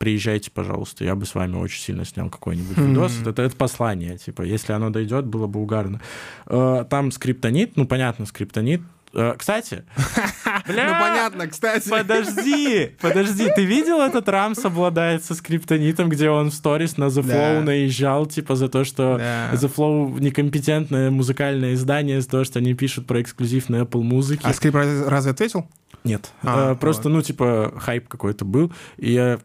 [0.00, 2.88] приезжайте, пожалуйста, я бы с вами очень сильно снял какой-нибудь Мгм.
[2.88, 3.12] видос.
[3.26, 6.00] Это, это послание, типа, если оно дойдет, было бы угарно.
[6.46, 8.80] Э, Там скриптонит, ну, понятно, скриптонит.
[9.12, 9.84] Э, Кстати,
[10.68, 11.88] Ну, бля, понятно, кстати.
[11.88, 17.22] Подожди, подожди, ты видел этот Рамс обладает со скриптонитом, где он в сторис на The
[17.26, 17.34] Да.
[17.34, 19.50] Flow наезжал, типа, за то, что Да.
[19.52, 24.42] The Flow некомпетентное музыкальное издание, за то, что они пишут про эксклюзив на Apple музыки.
[24.44, 25.68] А скрип разве ответил?
[26.04, 26.30] Нет.
[26.42, 28.72] А, Э, Просто, ну, типа, хайп какой-то был.
[28.96, 29.38] И я-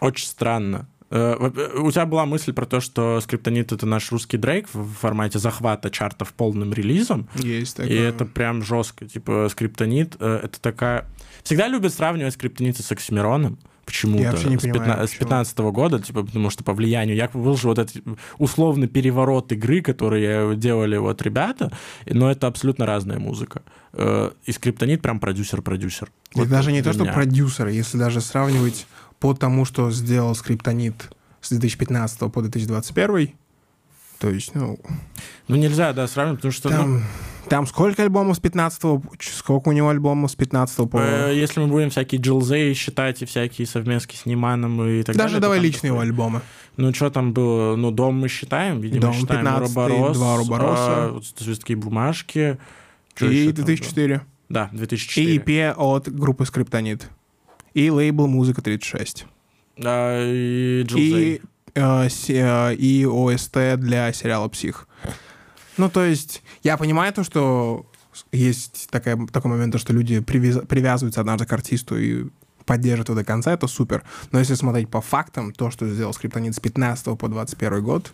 [0.00, 0.88] очень странно.
[1.10, 4.92] Э, э, У тебя была мысль про то, что скриптонит— это наш русский Дрейк в
[4.94, 7.28] формате захвата чартов полным релизом.
[7.34, 7.92] Есть такое.
[7.92, 9.06] И это прям жестко.
[9.06, 11.06] Типа, скриптонит э, это такая...
[11.42, 13.58] Всегда любят сравнивать скриптонита с Оксимироном.
[13.84, 14.36] Почему-то.
[14.36, 15.28] С, понимаю, пятна- с почему.
[15.28, 17.16] 15 года, типа, потому что по влиянию.
[17.16, 17.96] Я же вот этот
[18.38, 21.72] условный переворот игры, которые делали вот ребята,
[22.06, 23.62] но это абсолютно разная музыка.
[23.98, 26.08] И скриптонит прям продюсер-продюсер.
[26.34, 27.12] Вот даже не то, что меня.
[27.12, 28.86] продюсеры, если даже сравнивать
[29.20, 33.30] по тому, что сделал скриптонит с 2015 по 2021,
[34.18, 34.78] то есть, ну,
[35.48, 36.68] Ну, нельзя, да, сравнивать, потому что...
[36.68, 37.02] ну, там,
[37.48, 38.82] там сколько альбомов с 15
[39.20, 40.98] сколько у него альбомов с 15 по...
[40.98, 45.28] э, если мы будем всякие джилзей считать и всякие совместки с Ниманом и так далее...
[45.30, 46.40] даже давай личные его такое- альбомы.
[46.76, 47.76] Ну, что там было?
[47.76, 50.76] Ну, дом мы считаем, видимо, Дом считаем 15-й, Уроборос, два Уробороса.
[50.78, 52.58] а, «Звездки и бумажки».
[53.14, 54.14] Чё и ещё там 2004.
[54.16, 54.26] было?
[54.48, 55.36] Да, И 2004.
[55.38, 57.08] EP от группы Скриптонит.
[57.74, 59.24] И лейбл «Музыка 36».
[59.82, 60.84] А, и.
[60.98, 61.40] И,
[61.74, 64.86] э, се- э, и ОСТ для сериала «Псих».
[65.76, 67.86] Ну, то есть, я понимаю то, что
[68.32, 72.26] есть такая, такой момент, то, что люди привяз- привязываются однажды к артисту и
[72.66, 74.02] поддерживают его до конца, это супер.
[74.32, 78.12] Но если смотреть по фактам, то, что сделал Скриптонит с 15 по 21 год,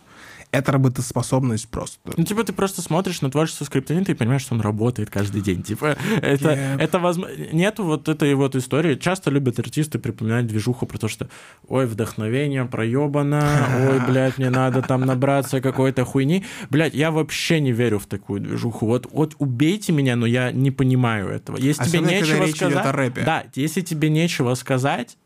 [0.57, 1.99] это работоспособность просто.
[2.16, 5.62] Ну, типа, ты просто смотришь на творчество скриптонита и понимаешь, что он работает каждый день.
[5.62, 6.81] Типа, это, Yeah.
[6.81, 7.35] это возможно...
[7.53, 8.95] Нету вот этой вот истории.
[8.95, 11.29] Часто любят артисты припоминать движуху про то, что
[11.69, 13.45] ой, вдохновение проебано,
[13.90, 16.45] ой, блядь, мне надо там набраться какой-то хуйни.
[16.71, 18.87] Блядь, я вообще не верю в такую движуху.
[18.87, 21.57] Вот, вот убейте меня, но я не понимаю этого.
[21.57, 23.14] Если тебе Особенно, когда нечего речь идет сказать...
[23.25, 25.16] Да, если тебе нечего сказать,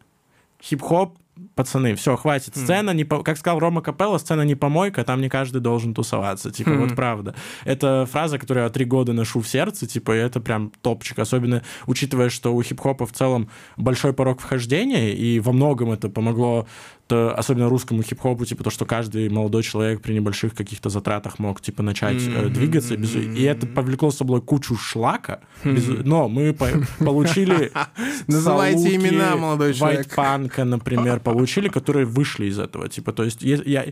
[0.62, 1.16] хип-хоп,
[1.54, 2.56] пацаны, все, хватит.
[2.56, 6.50] Сцена, не по- как сказал Рома Капелло, сцена не помойка, там не каждый должен тусоваться.
[6.50, 7.34] Типа, вот правда.
[7.64, 11.18] Это фраза, которую я три года ношу в сердце, типа, и это прям топчик.
[11.18, 16.66] Особенно учитывая, что у хип-хопа в целом большой порог вхождения, и во многом это помогло
[17.12, 21.82] особенно русскому хип-хопу, типа то, что каждый молодой человек при небольших каких-то затратах мог, типа,
[21.82, 22.52] начать э, Мгм.
[22.52, 22.96] двигаться.
[22.96, 25.40] без- И это повлекло с собой кучу шлака.
[25.64, 26.02] без- Хм.
[26.04, 26.68] Но мы по-
[27.04, 27.72] получили
[28.26, 30.06] Называйте имена, молодой человек.
[30.06, 32.88] Вайтпанка, например, получили, которые вышли из этого.
[32.88, 33.86] Типа, то есть я,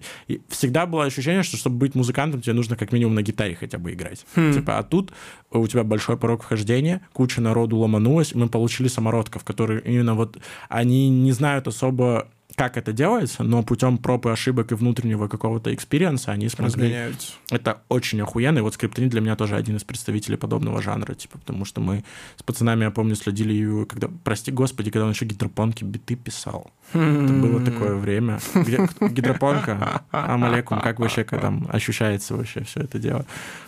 [0.48, 3.92] всегда было ощущение, что чтобы быть музыкантом, тебе нужно как минимум на гитаре хотя бы
[3.92, 4.24] играть.
[4.34, 4.52] Хм.
[4.52, 5.12] Типа, а тут
[5.50, 11.08] у тебя большой порог вхождения, куча народу ломанулась, мы получили самородков, которые именно вот, они
[11.08, 12.28] не знают особо,
[12.58, 16.74] как это делается, но путем проб и ошибок и внутреннего какого-то experience а они смогли
[16.74, 17.32] Разгоняются.
[17.50, 18.58] это очень охуенно.
[18.58, 22.04] И вот скриптонит для меня тоже один из представителей подобного жанра, типа, потому что мы
[22.36, 26.72] с пацанами, я помню, следили, его, когда, прости господи, когда он еще гидропонки биты писал.
[26.92, 28.40] Это было такое время.
[28.54, 33.24] Где, гидропонка, алейкум, как вообще как там ощущается вообще все это дело?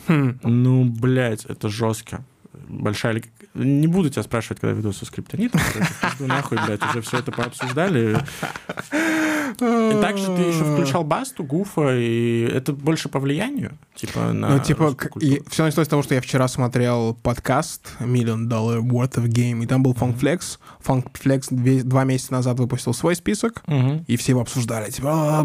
[0.08, 0.40] Хм.
[0.42, 2.24] Ну, блядь, это жестко.
[2.68, 3.22] Большая...
[3.54, 5.60] Не буду тебя спрашивать, когда веду со скриптонитом.
[6.02, 8.16] Пизду нахуй, блядь, уже все это пообсуждали.
[9.60, 14.58] И также ты еще включал Басту, Гуфа, и это больше по влиянию, типа, на Ну,
[14.60, 15.44] типа, культуру.
[15.50, 19.66] все началось с того, что я вчера смотрел подкаст Million Dollar Worth of Game, и
[19.66, 20.58] там был Funk Flex.
[20.84, 23.62] Funk Flex два месяца назад выпустил свой список,
[24.06, 24.90] и все его обсуждали.
[24.90, 25.44] Типа, «А,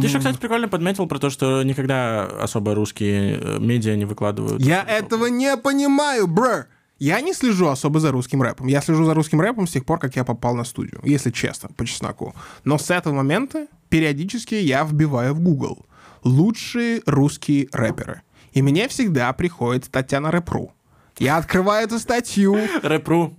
[0.00, 4.62] Ты еще, кстати, прикольно подметил про то, что никогда особо русские э, медиа не выкладывают.
[4.62, 6.64] Я этого не понимаю, бро.
[7.02, 8.68] Я не слежу особо за русским рэпом.
[8.68, 11.68] Я слежу за русским рэпом с тех пор, как я попал на студию, если честно,
[11.76, 12.32] по чесноку.
[12.62, 15.84] Но с этого момента периодически я вбиваю в Google
[16.22, 18.22] лучшие русские рэперы.
[18.52, 20.72] И мне всегда приходит статья на рэпру.
[21.18, 23.34] Я открываю эту статью, Рэпру.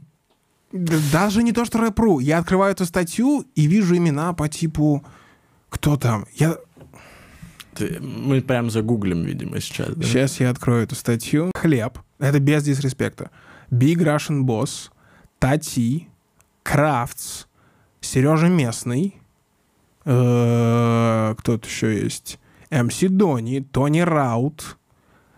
[0.73, 5.05] даже не то, что рэпру, я открываю эту статью и вижу имена по типу...
[5.69, 6.25] Кто там?
[6.35, 6.57] Я...
[7.75, 9.95] Ты- мы прям загуглим, видимо, сейчас.
[9.95, 10.05] да?
[10.05, 11.51] Сейчас я открою эту статью.
[11.55, 11.97] Хлеб.
[12.19, 13.31] Это без дисреспекта.
[13.73, 14.89] Big Russian Boss,
[15.39, 16.07] Тати,
[16.63, 17.45] Крафтс,
[18.01, 19.15] Сережа Местный,
[20.05, 22.39] э, кто тут еще есть?
[22.69, 24.77] МС Дони, Тони Раут.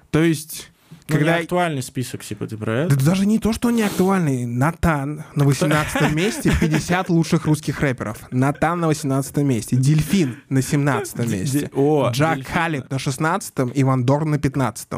[0.10, 0.72] То есть,
[1.10, 1.38] Ну, когда...
[1.38, 3.06] не актуальный список, типа, ты про Да это?
[3.06, 4.46] даже не то, что не актуальный.
[4.46, 8.20] Натан на 18 месте, 50 лучших русских рэперов.
[8.32, 9.76] Натан на 18 месте.
[9.76, 11.70] Дельфин на 17 месте.
[12.12, 12.46] Джак.
[12.48, 14.90] Халит на 16 Иван Дорн на 15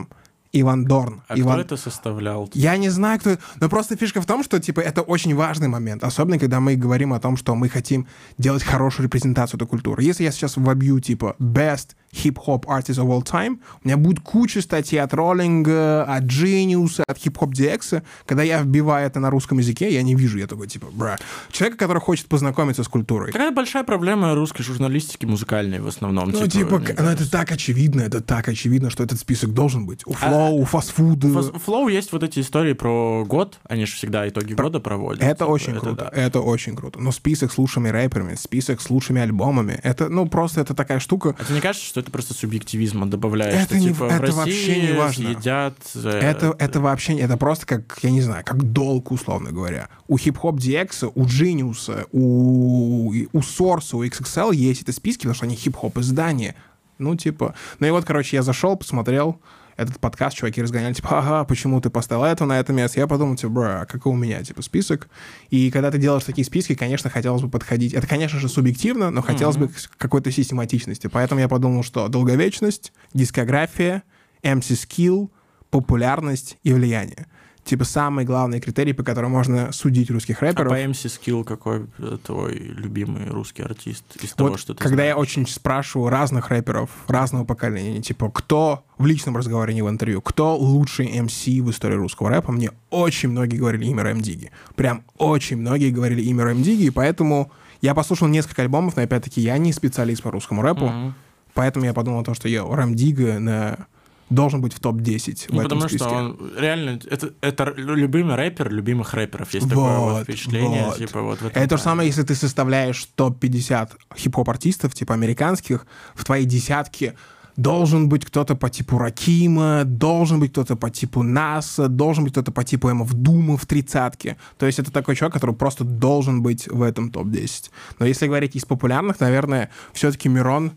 [0.62, 1.22] Иван Дорн.
[1.28, 1.54] А Иван...
[1.54, 2.50] кто это составлял?
[2.54, 3.38] Я не знаю, кто...
[3.60, 6.04] Но просто фишка в том, что, типа, это очень важный момент.
[6.04, 10.04] Особенно, когда мы говорим о том, что мы хотим делать хорошую репрезентацию этой культуры.
[10.04, 14.62] Если я сейчас вобью, типа, best hip-hop artist of all time, у меня будет куча
[14.62, 18.02] статей от Роллинга, от Genius, от Hip-Hop DX.
[18.26, 21.18] Когда я вбиваю это на русском языке, я не вижу, я такой, типа, бра.
[21.52, 23.32] Человека, который хочет познакомиться с культурой.
[23.32, 26.30] Какая большая проблема русской журналистики музыкальной в основном.
[26.30, 30.06] Ну, типа, к- ну, это так очевидно, это так очевидно, что этот список должен быть.
[30.08, 31.28] У А- Flow, у фастфуда.
[31.28, 35.22] В Флоу есть вот эти истории про год, они же всегда итоги года проводят.
[35.24, 36.22] Это Типа, очень круто, да.
[36.22, 37.00] это очень круто.
[37.00, 41.36] Но список с лучшими рэперами, список с лучшими альбомами, это, ну, просто это такая штука.
[41.40, 43.54] А тебе не кажется, что это просто субъективизма добавляет?
[43.56, 45.30] Это что, не- типа, это в вообще не важно.
[45.30, 45.76] едят...
[45.96, 49.90] э, Это, это вообще, не- это просто как, я не знаю, как долг, условно говоря.
[50.08, 55.46] У хип-хоп DX, у Genius, у, у Source, у XXL есть эти списки, потому что
[55.46, 56.56] они хип-хоп издания.
[56.98, 57.54] Ну, типа...
[57.80, 59.40] Ну и вот, короче, я зашел, посмотрел
[59.78, 63.00] этот подкаст, чуваки разгоняли, типа, ага, почему ты поставил это на это место?
[63.00, 65.08] Я подумал, типа, бра, а какой у меня, типа, список?
[65.50, 67.94] И когда ты делаешь такие списки, конечно, хотелось бы подходить...
[67.94, 71.08] Это, конечно же, субъективно, но хотелось бы к какой-то систематичности.
[71.08, 74.04] Поэтому я подумал, что долговечность, дискография,
[74.42, 75.32] MC скилл,
[75.70, 77.28] популярность и влияние.
[77.68, 80.72] Типа самые главные критерии, по которым можно судить русских А рэперов.
[80.72, 85.04] по MC Skill какой э, твой любимый русский артист из того, Вот что ты когда
[85.04, 85.28] я знаешь?
[85.28, 90.56] очень спрашиваю разных рэперов разного поколения, типа, кто в личном разговоре, не в интервью, кто
[90.56, 94.50] лучший MC в истории русского рэпа, мне очень многие говорили имя Рэм Диги.
[94.76, 97.52] Прям очень многие говорили имя Рэм Диги, и поэтому
[97.82, 101.16] я послушал несколько альбомов, но опять-таки я не специалист по русскому рэпу, Мгм.
[101.54, 103.88] поэтому я подумал о том, что я Рэм Дига на...
[104.30, 105.98] должен быть в топ-10 в Ну, этом потому списке.
[105.98, 109.54] что он реально, это, это любимый рэпер любимых рэперов.
[109.54, 110.98] Есть такое вот Вот, впечатление, вот.
[110.98, 115.86] типа вот в Это то же самое, если ты составляешь топ-50 хип-хоп артистов, типа американских,
[116.16, 117.16] в твоей десятке
[117.56, 122.52] должен быть кто-то по типу Ракима, должен быть кто-то по типу Наса, должен быть кто-то
[122.52, 124.38] по типу Эмов Дума в тридцатке.
[124.60, 127.72] То есть это такой человек, который просто должен быть в этом топ-10.
[128.00, 130.74] Но если говорить из популярных, наверное, все-таки Мирон,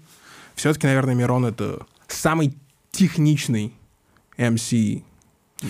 [0.54, 2.56] все-таки, наверное, Мирон это самый
[2.90, 3.72] техничный
[4.36, 5.02] MC,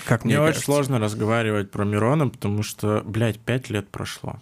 [0.07, 4.37] как мне, Мне очень сложно разговаривать про Мирона, потому что, блядь, пять лет прошло.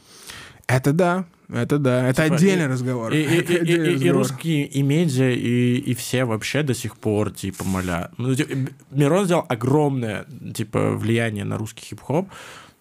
[0.67, 3.13] Это да, это да, это Типа, отдельный и- разговор.
[3.13, 4.17] И, и- и- и- и разговор.
[4.19, 8.11] русские, и медиа, и, и все вообще до сих пор, типа, моля.
[8.19, 12.29] Ну, ти- Мирон сделал огромное, типа, влияние на русский хип-хоп,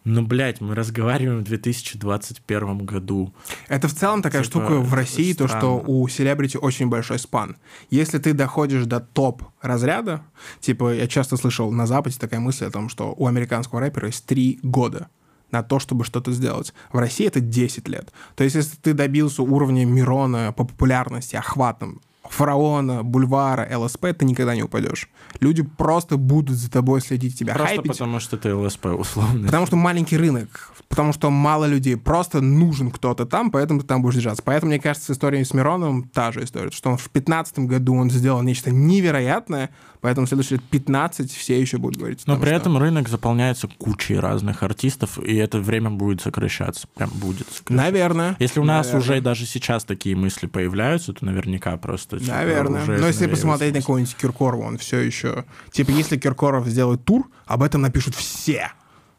[0.07, 3.33] но, блядь, мы разговариваем в 2021 году.
[3.67, 5.83] Это в целом такая Типа, штука в России, то, что странно.
[5.85, 7.57] у селебрити очень большой спан.
[7.89, 10.23] Если ты доходишь до топ-разряда,
[10.61, 14.25] типа, я часто слышал на Западе такая мысль о том, что у американского рэпера есть
[14.25, 15.09] три года
[15.51, 16.73] на то, чтобы что-то сделать.
[16.93, 18.13] В России это 10 лет.
[18.35, 24.55] То есть, если ты добился уровня Мирона по популярности, охватом, фараона, бульвара, ЛСП, ты никогда
[24.55, 25.09] не упадешь.
[25.39, 27.91] Люди просто будут за тобой следить, тебя Просто хайпить.
[27.91, 29.45] потому что ты ЛСП, условно.
[29.45, 34.01] Потому что маленький рынок, потому что мало людей, просто нужен кто-то там, поэтому ты там
[34.01, 34.43] будешь держаться.
[34.43, 37.95] Поэтому, мне кажется, с историей с Мироновым та же история, что он в 15 году
[37.95, 39.69] он сделал нечто невероятное,
[40.01, 42.23] поэтому следующие лет 15 все еще будут говорить.
[42.25, 46.87] Но при что- этом рынок заполняется кучей разных артистов, и это время будет сокращаться.
[46.95, 47.73] Прям будет сокращаться.
[47.73, 48.35] Наверное.
[48.39, 49.01] Если у нас Наверное.
[49.15, 52.19] уже даже сейчас такие мысли появляются, то наверняка просто...
[52.19, 52.83] типа, Наверное.
[52.83, 55.45] уже Но если посмотреть на какого-нибудь Киркорова, он все еще...
[55.71, 58.71] Типа, если Киркоров сделает тур, об этом напишут все.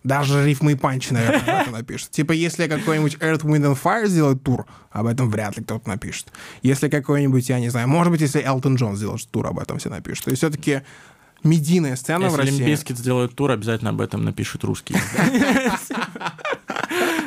[0.04, 2.10] Даже рифмы и панчи, наверное, об этом напишут.
[2.10, 6.28] Типа, если какой-нибудь Earth, Wind and Fire сделает тур, об этом вряд ли кто-то напишет.
[6.62, 9.90] Если какой-нибудь, я не знаю, может быть, если Элтон Джон сделает тур, об этом все
[9.90, 10.26] напишут.
[10.26, 10.82] То есть все-таки
[11.42, 12.54] медийная сцена Если в России...
[12.54, 15.00] Олимпийский сделают тур, обязательно об этом напишут русские.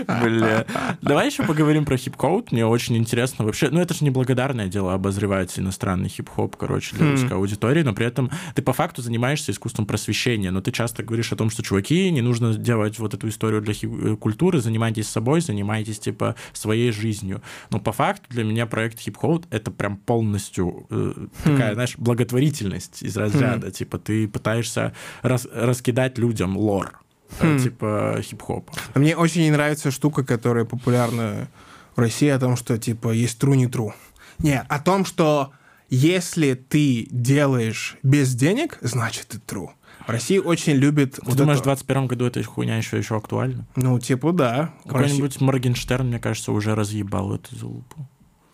[0.06, 0.66] Бля.
[1.02, 2.52] Давай еще поговорим про хип-коут.
[2.52, 3.70] Мне очень интересно вообще.
[3.70, 8.30] Ну, это же неблагодарное дело обозревать иностранный хип-хоп, короче, для русской аудитории, но при этом
[8.56, 10.52] ты по факту занимаешься искусством просвещения.
[10.52, 13.74] Но ты часто говоришь о том, что, чуваки, не нужно делать вот эту историю для
[13.74, 17.42] э, культуры, занимайтесь собой, занимайтесь, типа, своей жизнью.
[17.70, 23.18] Но по факту для меня проект хип-хоут— это прям полностью э, такая, знаешь, благотворительность из
[23.18, 23.72] разряда.
[23.72, 27.01] Типа, ты пытаешься рас- раскидать людям лор.
[27.40, 28.74] Э, Типа хип-хопа.
[28.96, 31.48] Мне очень не нравится штука, которая популярна
[31.96, 33.94] в России, о том, что, типа, есть тру, не тру.
[34.40, 35.52] Не, о том, что
[35.90, 39.72] если ты делаешь без денег, значит ты тру.
[40.08, 41.14] В России очень любят...
[41.16, 43.68] Ты вот думаешь, в это- 21 году эта хуйня еще, еще актуальна?
[43.76, 44.74] Ну, типа, да.
[44.84, 48.08] В России- Какой-нибудь Моргенштерн, мне кажется, уже разъебал эту залупу.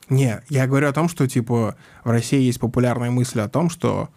[0.10, 4.10] Не, я говорю о том, что, типа, в России есть популярная мысль о том, что,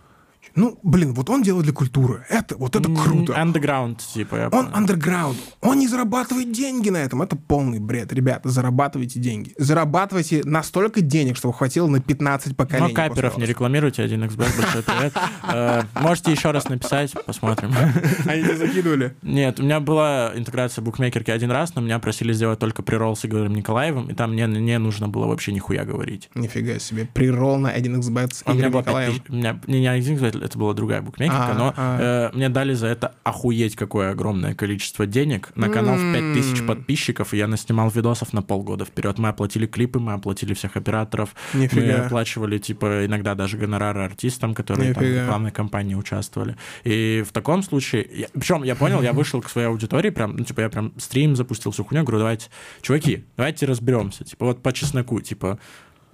[0.54, 2.24] ну, блин, вот он делает для культуры.
[2.28, 3.32] Это, вот это круто.
[3.34, 4.70] Underground, типа, я Он понял.
[4.74, 5.38] андерграунд.
[5.60, 7.22] Он не зарабатывает деньги на этом.
[7.22, 8.12] Это полный бред.
[8.12, 9.52] Ребята, зарабатывайте деньги.
[9.58, 12.88] Зарабатывайте настолько денег, чтобы хватило на 15 поколений.
[12.88, 15.12] Но каперов не рекламируйте, 1xbet, большой привет.
[15.52, 17.72] Э, Можете еще раз написать, посмотрим.
[18.26, 19.16] Они не закидывали.
[19.22, 23.24] Нет, у меня была интеграция букмекерки один раз, но меня просили сделать только прирол с
[23.24, 26.30] Игорем Николаевым, и там мне не нужно было вообще нихуя говорить.
[26.34, 27.08] Нифига себе.
[27.12, 31.52] Прирол на 1xbet с Игорем тысяч- у меня не, не 1xbet, это была другая букмекерка,
[31.52, 32.30] А, но а.
[32.32, 35.50] э, мне дали за это охуеть какое огромное количество денег.
[35.54, 36.66] На канал в 5000 М.
[36.66, 39.18] подписчиков, и я наснимал видосов на полгода вперед.
[39.18, 42.06] Мы оплатили клипы, мы оплатили всех операторов, мы Нифига.
[42.06, 45.22] оплачивали, типа, иногда даже гонорары артистам, которые там в Нифига.
[45.24, 46.56] рекламной кампании участвовали.
[46.84, 48.06] И в таком случае...
[48.12, 51.36] Я, причем я понял, я вышел к своей аудитории, прям, ну, типа, я прям стрим
[51.36, 52.46] запустил, всю хуйню, говорю, давайте,
[52.82, 55.58] чуваки, давайте разберемся, типа, вот по чесноку, типа,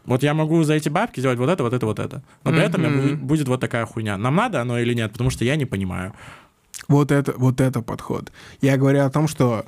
[0.07, 2.23] вот я могу за эти бабки сделать вот это, вот это, вот это.
[2.45, 4.17] Но при этом будет вот такая хуйня.
[4.17, 5.13] Нам надо оно или нет?
[5.13, 6.15] Потому что я не понимаю.
[6.89, 8.33] Вот это, вот это подход.
[8.61, 9.65] Я говорю о том, что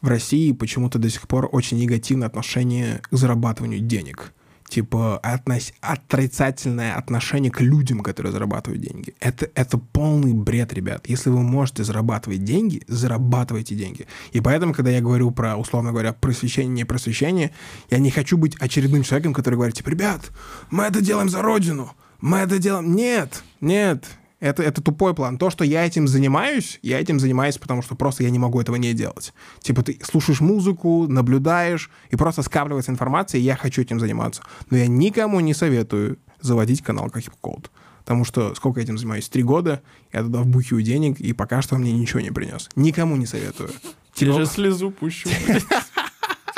[0.00, 4.33] в России почему-то до сих пор очень негативное отношение к зарабатыванию денег.
[4.68, 9.14] Типа относ- отрицательное отношение к людям, которые зарабатывают деньги.
[9.20, 11.06] Это, это полный бред, ребят.
[11.06, 14.06] Если вы можете зарабатывать деньги, зарабатывайте деньги.
[14.32, 17.52] И поэтому, когда я говорю про, условно говоря, просвещение, не просвещение,
[17.90, 20.30] я не хочу быть очередным человеком, который говорит, типа, ребят,
[20.70, 22.96] мы это делаем за родину, мы это делаем...
[22.96, 24.06] Нет, нет,
[24.44, 25.38] это, это тупой план.
[25.38, 28.76] То, что я этим занимаюсь, я этим занимаюсь, потому что просто я не могу этого
[28.76, 29.32] не делать.
[29.60, 34.42] Типа ты слушаешь музыку, наблюдаешь, и просто скапливается информация, и я хочу этим заниматься.
[34.68, 37.70] Но я никому не советую заводить канал как хип-код.
[38.00, 39.30] Потому что сколько я этим занимаюсь?
[39.30, 39.80] Три года,
[40.12, 42.68] я туда вбухиваю денег, и пока что он мне ничего не принес.
[42.76, 43.70] Никому не советую.
[43.70, 43.80] Я
[44.12, 45.30] Типа, же слезу пущу.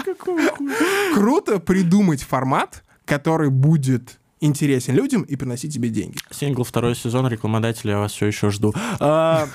[1.15, 6.19] Круто придумать формат, который будет интересен людям и приносить тебе деньги.
[6.31, 8.75] Сингл второй сезон, рекламодатели, я вас все еще жду.
[9.01, 9.47] А,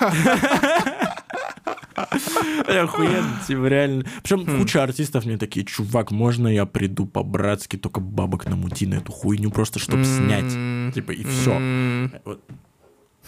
[2.66, 4.04] Охуенно, типа, реально.
[4.22, 9.12] Причем куча артистов мне такие, чувак, можно я приду по-братски, только бабок намути на эту
[9.12, 10.94] хуйню, просто чтобы снять.
[10.94, 12.10] Типа, и все.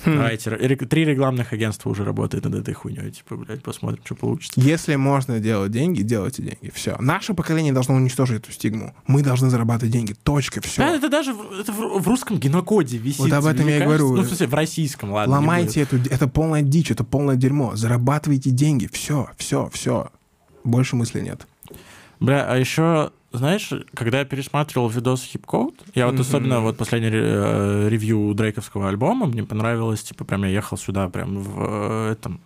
[0.05, 3.11] М, Давайте, три рекламных агентства уже работают над этой хуйней.
[3.13, 4.61] Типа, блядь, посмотрим, что получится.
[4.61, 6.71] Если можно делать деньги, делайте деньги.
[6.75, 6.97] Все.
[6.99, 8.95] Наше поколение должно уничтожить эту стигму.
[9.07, 10.15] Мы должны зарабатывать деньги.
[10.25, 10.61] Точка.
[10.61, 10.83] Да, Все.
[10.83, 13.21] это даже в, это в, в русском генокоде висит.
[13.21, 14.15] Вот об этом я и говорю.
[14.15, 15.37] Ну, в смысле, в российском, ладно.
[15.37, 15.97] Ломайте эту...
[15.97, 17.77] Это полная дичь, это полное дерьмо.
[17.77, 18.89] Зарабатывайте деньги.
[18.93, 20.11] Все, все, все.
[20.65, 21.47] Больше мыслей нет.
[22.21, 26.23] Бля, а еще, знаешь, когда я пересматривал видос хип-коут, я вот Мгм.
[26.23, 31.39] особенно вот последний э, ревью дрейковского альбома, мне понравилось, типа, прям я ехал сюда прям
[31.39, 32.41] в э, этом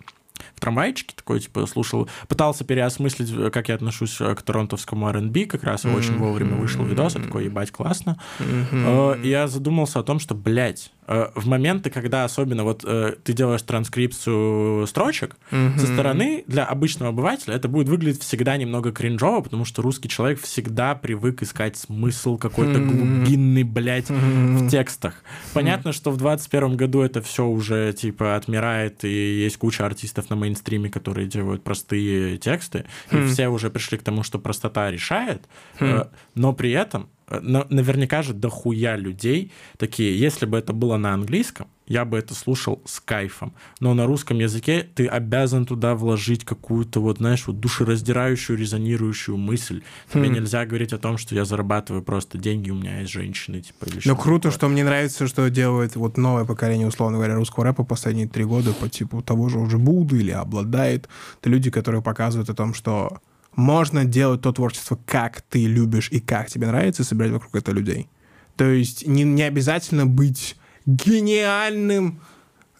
[0.54, 5.64] в трамвайчике такой, типа, слушал, пытался переосмыслить, э, как я отношусь к торонтовскому R&B, как
[5.64, 8.18] раз и очень вовремя вышел видос, я такой, ебать, классно.
[8.40, 10.92] Э, и Я задумался о том, что, блядь,
[11.34, 15.78] в моменты, когда особенно вот э, ты делаешь транскрипцию строчек, со Мгм.
[15.78, 20.94] стороны для обычного обывателя это будет выглядеть всегда немного кринжово, потому что русский человек всегда
[20.94, 22.88] привык искать смысл какой-то Мгм.
[22.88, 24.58] глубинный, блядь, Мгм.
[24.58, 25.22] в текстах.
[25.54, 30.36] Понятно, что в 21 году это все уже типа отмирает, и есть куча артистов на
[30.36, 33.28] мейнстриме, которые делают простые тексты, и Хм.
[33.28, 35.42] все уже пришли к тому, что простота решает,
[35.80, 35.84] Хм.
[35.86, 41.12] э, но при этом э, наверняка же дохуя людей такие, если бы это было на
[41.14, 43.54] английском, я бы это слушал с кайфом.
[43.80, 49.82] Но на русском языке ты обязан туда вложить какую-то, вот, знаешь, вот душераздирающую, резонирующую мысль.
[50.12, 50.32] Тебе Хм.
[50.34, 54.00] нельзя говорить о том, что я зарабатываю просто деньги, у меня есть женщины, типа, или
[54.04, 54.52] Ну, круто, такое.
[54.58, 58.74] что мне нравится, что делает вот новое поколение, условно говоря, русского рэпа последние три года
[58.74, 61.08] по типу того же уже Буды или обладает.
[61.40, 63.18] Это люди, которые показывают о том, что
[63.58, 67.74] можно делать то творчество, как ты любишь и как тебе нравится, и собирать вокруг этого
[67.74, 68.08] людей.
[68.56, 70.56] То есть не, не обязательно быть
[70.86, 72.20] гениальным,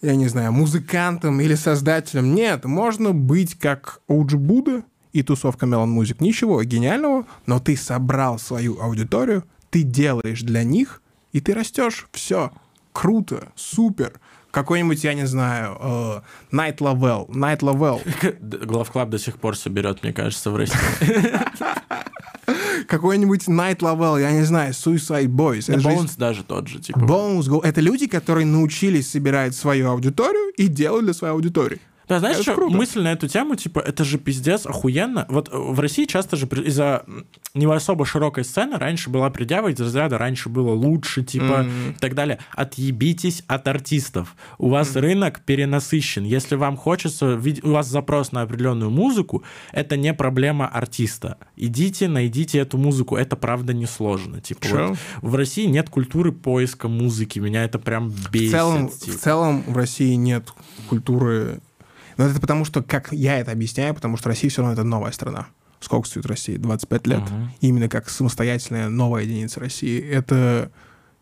[0.01, 2.33] я не знаю, музыкантом или создателем.
[2.33, 6.19] Нет, можно быть как OG Будда и тусовка Melon Music.
[6.21, 11.03] Ничего гениального, но ты собрал свою аудиторию, ты делаешь для них,
[11.33, 12.07] и ты растешь.
[12.13, 12.53] Все.
[12.93, 14.21] Круто, супер.
[14.51, 16.21] Какой-нибудь, я не знаю, э,
[16.57, 18.01] Night Level, Night Level,
[18.41, 20.77] Д- Главклаб до сих пор соберет, мне кажется, в России.
[22.87, 25.67] какой-нибудь Night Level, я не знаю, Suicide Boys.
[25.67, 26.99] Да Это же Bones даже тот же, типа.
[26.99, 27.63] Bones.
[27.63, 31.81] Это люди, которые научились собирать свою аудиторию и делать для своей аудитории.
[32.09, 32.77] Да, знаешь, Это что, круто.
[32.77, 35.27] мысль на эту тему, типа, это же пиздец охуенно.
[35.29, 37.05] Вот э, в России часто же из-за
[37.55, 41.91] не особо широкой сцены раньше была предъява из разряда раньше было лучше, типа, Мгм.
[41.91, 42.39] и так далее.
[42.55, 44.35] Отъебитесь от артистов.
[44.59, 46.25] У вас рынок перенасыщен.
[46.25, 49.43] Если вам хочется, у вас запрос на определенную музыку,
[49.73, 51.37] это не проблема артиста.
[51.57, 53.17] Идите, найдите эту музыку.
[53.17, 54.41] Это правда несложно.
[54.41, 57.39] Типа, вот в России нет культуры поиска музыки.
[57.39, 58.49] Меня это прям бесит.
[58.49, 59.17] В целом, типа.
[59.17, 60.53] в целом в России нет
[60.89, 61.61] культуры.
[62.19, 65.13] Но это потому, что, как я это объясняю, потому что Россия все равно это новая
[65.13, 65.47] страна.
[65.81, 66.59] Сколько стоит Россия?
[66.59, 67.21] 25 лет.
[67.21, 67.51] Мгм.
[67.61, 70.01] Именно как самостоятельная новая единица России.
[70.01, 70.71] Это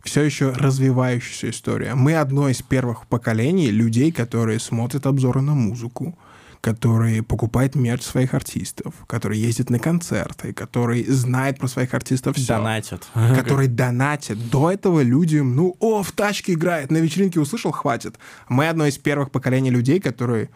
[0.03, 1.95] все еще развивающаяся история.
[1.95, 6.19] Мы одно из первых поколений людей, которые смотрят обзоры на музыку,
[6.63, 12.57] которые покупают мерч своих артистов, которые ездят на концерты, которые знают про своих артистов все.
[12.57, 13.07] Донатят.
[13.13, 14.51] которые донатят.
[14.51, 18.19] До этого люди, ну, о, в тачке играет, на вечеринке услышал, хватит.
[18.49, 20.49] Мы одно из первых поколений людей, которые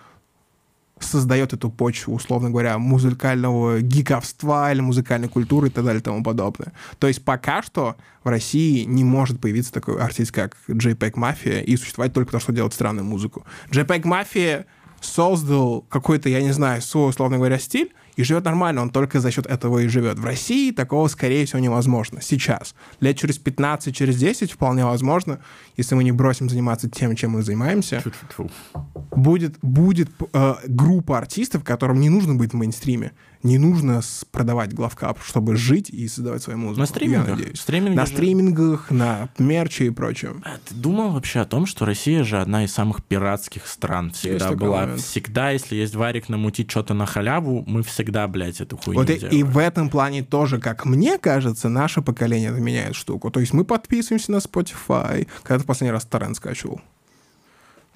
[1.01, 6.23] создает эту почву, условно говоря, музыкального гиковства или музыкальной культуры и так далее и тому
[6.23, 6.73] подобное.
[6.99, 11.77] То есть пока что в России не может появиться такой артист, как JPEG Mafia, и
[11.77, 13.45] существовать только то, что делает странную музыку.
[13.71, 14.67] JPEG Mafia
[15.01, 19.31] создал какой-то, я не знаю, свой, условно говоря, стиль, и живет нормально, он только за
[19.31, 20.19] счет этого и живет.
[20.19, 22.21] В России такого, скорее всего, невозможно.
[22.21, 22.75] Сейчас.
[23.01, 25.41] Лет через 15, через 10 вполне возможно,
[25.77, 28.51] если мы не бросим заниматься тем, чем мы занимаемся, Тьфу-тьфу-тьфу.
[29.17, 33.13] будет, будет э, группа артистов, которым не нужно быть в мейнстриме.
[33.43, 36.81] Не нужно продавать главкап, чтобы жить и создавать свою музыку.
[36.81, 37.39] На стримингах.
[37.55, 40.43] Стриминги На же- стримингах, на мерче и прочем.
[40.45, 44.39] А ты думал вообще о том, что Россия же одна из самых пиратских стран всегда
[44.51, 44.81] такой была?
[44.83, 45.01] момент.
[45.01, 49.19] Всегда, если есть варик намутить что-то на халяву, мы всегда, блядь, эту хуйню Вот и,
[49.19, 49.39] делаем.
[49.39, 53.31] и в этом плане тоже, как мне кажется, наше поколение меняет штуку.
[53.31, 55.27] То есть мы подписываемся на Spotify.
[55.45, 56.83] Когда ты последний раз торрент скачивал?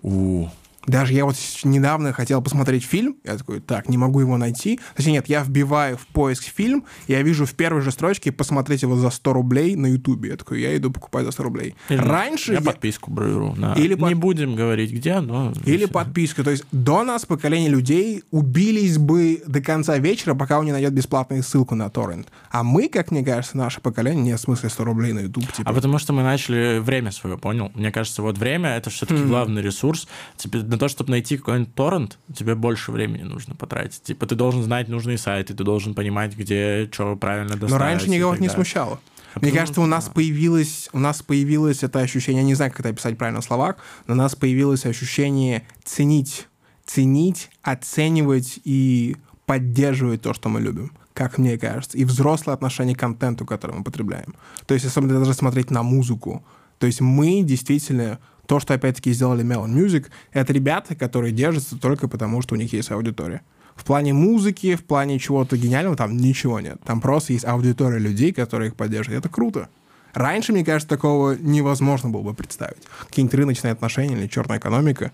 [0.02, 0.48] У,
[0.86, 4.80] Даже я вот недавно хотел посмотреть фильм, я такой, так, не могу его найти.
[4.96, 8.96] Точнее, нет, я вбиваю в поиск фильм, я вижу в первой же строчке посмотреть его
[8.96, 10.30] за 100 рублей на Ютубе.
[10.30, 11.74] Я такой, я иду покупать за 100 рублей.
[11.88, 13.54] Или Раньше я я- подписку беру.
[13.54, 15.52] на- Или под- Не будем говорить где, но...
[15.64, 16.44] Или подписка.
[16.44, 20.92] То есть до нас поколение людей убились бы до конца вечера, пока он не найдет
[20.92, 22.28] бесплатную ссылку на торрент.
[22.50, 25.50] А мы, как мне кажется, наше поколение, нет смысла 100 рублей на YouTube.
[25.52, 25.70] Типа.
[25.70, 27.70] А потому что мы начали время свое, понял?
[27.74, 29.28] Мне кажется, вот время— это все-таки Хм.
[29.28, 30.06] главный ресурс.
[30.36, 34.02] Тебе на то, чтобы найти какой-нибудь торрент, тебе больше времени нужно потратить.
[34.02, 37.72] Типа ты должен знать нужные сайты, ты должен понимать, где что правильно доставить.
[37.72, 39.00] Но раньше никого не смущало.
[39.34, 42.80] А Мне кажется, у нас появилось, у нас появилось это ощущение, я не знаю, как
[42.80, 46.48] это описать правильно в словах, но у нас появилось ощущение ценить,
[46.84, 49.16] ценить, оценивать и
[49.46, 53.84] поддерживать то, что мы любим, как мне кажется, и взрослое отношение к контенту, который мы
[53.84, 54.34] потребляем.
[54.66, 56.44] То есть, особенно даже смотреть на музыку.
[56.78, 62.08] То есть мы действительно то, что опять-таки сделали Melon Music, это ребята, которые держатся только
[62.08, 63.42] потому, что у них есть аудитория.
[63.74, 66.78] В плане музыки, в плане чего-то гениального там ничего нет.
[66.84, 69.24] Там просто есть аудитория людей, которые их поддерживают.
[69.24, 69.68] Это круто.
[70.12, 72.84] Раньше, мне кажется, такого невозможно было бы представить.
[73.08, 75.10] Какие-нибудь рыночные отношения или черная экономика.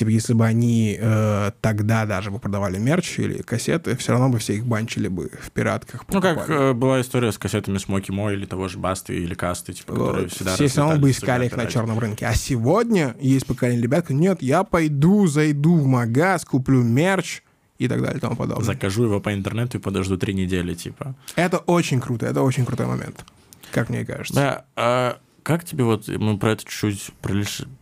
[0.00, 4.38] Типа, если бы они э, тогда даже бы продавали мерч или кассеты, все равно бы
[4.38, 6.04] все их банчили бы в пиратках.
[6.08, 6.70] Ну, как покупали.
[6.70, 10.22] э, была история с кассетами Смоки Мо или того же Басты или Касты, типа, которые
[10.22, 10.32] Вот.
[10.32, 12.26] всегда Все все равно бы искали их на черном рынке.
[12.26, 17.42] А сегодня есть поколение ребят, нет, я пойду, зайду в магаз, куплю мерч
[17.76, 18.64] и так далее и тому подобное.
[18.64, 21.14] Закажу его по интернету и подожду три недели, типа.
[21.36, 23.22] Это очень круто, это очень крутой момент,
[23.70, 24.34] как мне кажется.
[24.34, 25.18] Да, а
[25.50, 27.10] как тебе вот, мы про это чуть-чуть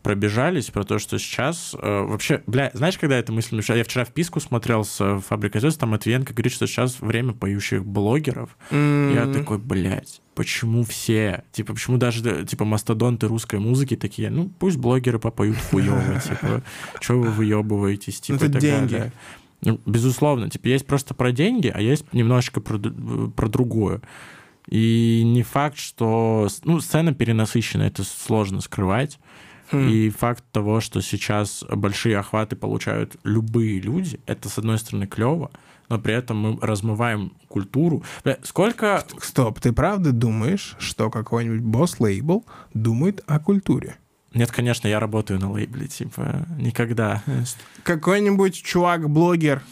[0.03, 3.77] пробежались, про то, что сейчас э, вообще, бля, знаешь, когда эта мысль мешала?
[3.77, 7.35] Я вчера в писку смотрел с э, «Фабрикой звезд», там Матвиенко говорит, что сейчас время
[7.35, 8.57] поющих блогеров.
[8.71, 11.45] Я такой, блядь, почему все?
[11.53, 16.63] Типа, почему даже, э, типа, мастодонты русской музыки такие, ну, пусть блогеры попоют хуёво, типа,
[17.03, 19.13] что вы выебываетесь, типа, это деньги.
[19.61, 24.01] Ну, безусловно, типа, есть просто про деньги, а есть немножечко про, про другое.
[24.69, 26.49] И не факт, что...
[26.65, 29.19] Ну, сцена перенасыщена, это сложно скрывать.
[29.71, 29.89] Хм.
[29.89, 35.51] И факт того, что сейчас большие охваты получают любые люди, это, с одной стороны, клево,
[35.89, 38.03] но при этом мы размываем культуру.
[38.25, 39.05] Бля, Сколько...
[39.21, 42.45] Стоп, ты правда думаешь, что какой-нибудь босс-лейбл
[42.75, 43.97] думает о культуре?
[44.35, 47.23] Нет, конечно, я работаю на лейбле, типа, никогда.
[47.83, 49.63] Какой-нибудь чувак-блогер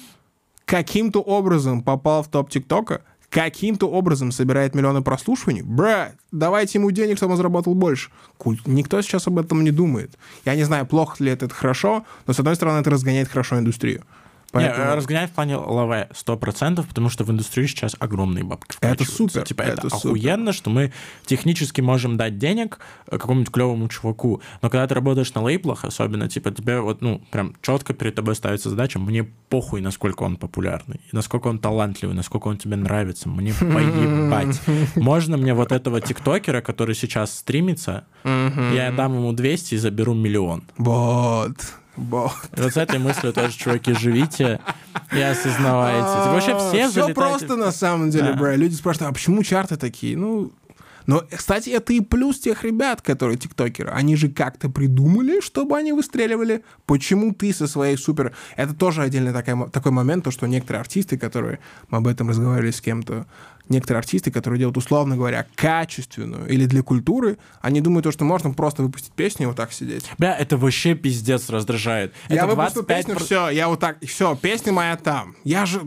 [0.65, 7.17] каким-то образом попал в топ ТикТока, каким-то образом собирает миллионы прослушиваний, брат, давайте ему денег,
[7.17, 8.11] чтобы он заработал больше.
[8.39, 10.13] Куль- Никто сейчас об этом не думает.
[10.45, 13.59] Я не знаю, плохо ли это, это хорошо, но, с одной стороны, это разгоняет хорошо
[13.59, 14.03] индустрию.
[14.55, 19.05] Не, Поэтому- разгоняет в плане лаве 100%, потому что в индустрии сейчас огромные бабки Это
[19.05, 20.09] супер, Типа, это, это супер.
[20.09, 20.93] охуенно, что мы
[21.27, 26.29] технически можем дать денег э, какому-нибудь клевому чуваку, но когда ты работаешь на лейблах, особенно,
[26.29, 31.01] типа, тебе вот, ну, прям четко перед тобой ставится задача, мне похуй, насколько он популярный,
[31.13, 34.61] насколько он талантливый, насколько он тебе нравится, мне поебать.
[34.95, 40.63] Можно мне вот этого тиктокера, который сейчас стримится, я дам ему 200 и заберу миллион.
[40.79, 41.57] Вот.
[41.97, 42.33] Вот.
[42.57, 44.61] И вот с этой мыслью тоже, чуваки, живите
[45.13, 46.01] и осознавайте.
[46.01, 48.35] Типа, вообще все Все просто на самом деле, Да.
[48.35, 48.55] бра.
[48.55, 50.17] Люди спрашивают, а почему чарты такие?
[50.17, 50.53] Ну,
[51.07, 53.91] но, кстати, это и плюс тех ребят, которые тиктокеры.
[53.91, 56.65] Они же как-то придумали, чтобы они выстреливали.
[56.85, 58.35] Почему ты со своей супер...
[58.57, 61.61] Это тоже отдельный такой, такой момент, то, что некоторые артисты, которые...
[61.91, 63.27] Мы об этом разговаривали с кем-то.
[63.69, 68.53] Некоторые артисты, которые делают, условно говоря, качественную или для культуры, они думают, то, что можно
[68.53, 70.05] просто выпустить песню и вот так сидеть.
[70.19, 72.13] Бля, это вообще пиздец раздражает.
[72.29, 75.35] Я это выпустил 25 песню, все, я вот так, все, песня моя там.
[75.45, 75.83] Я же,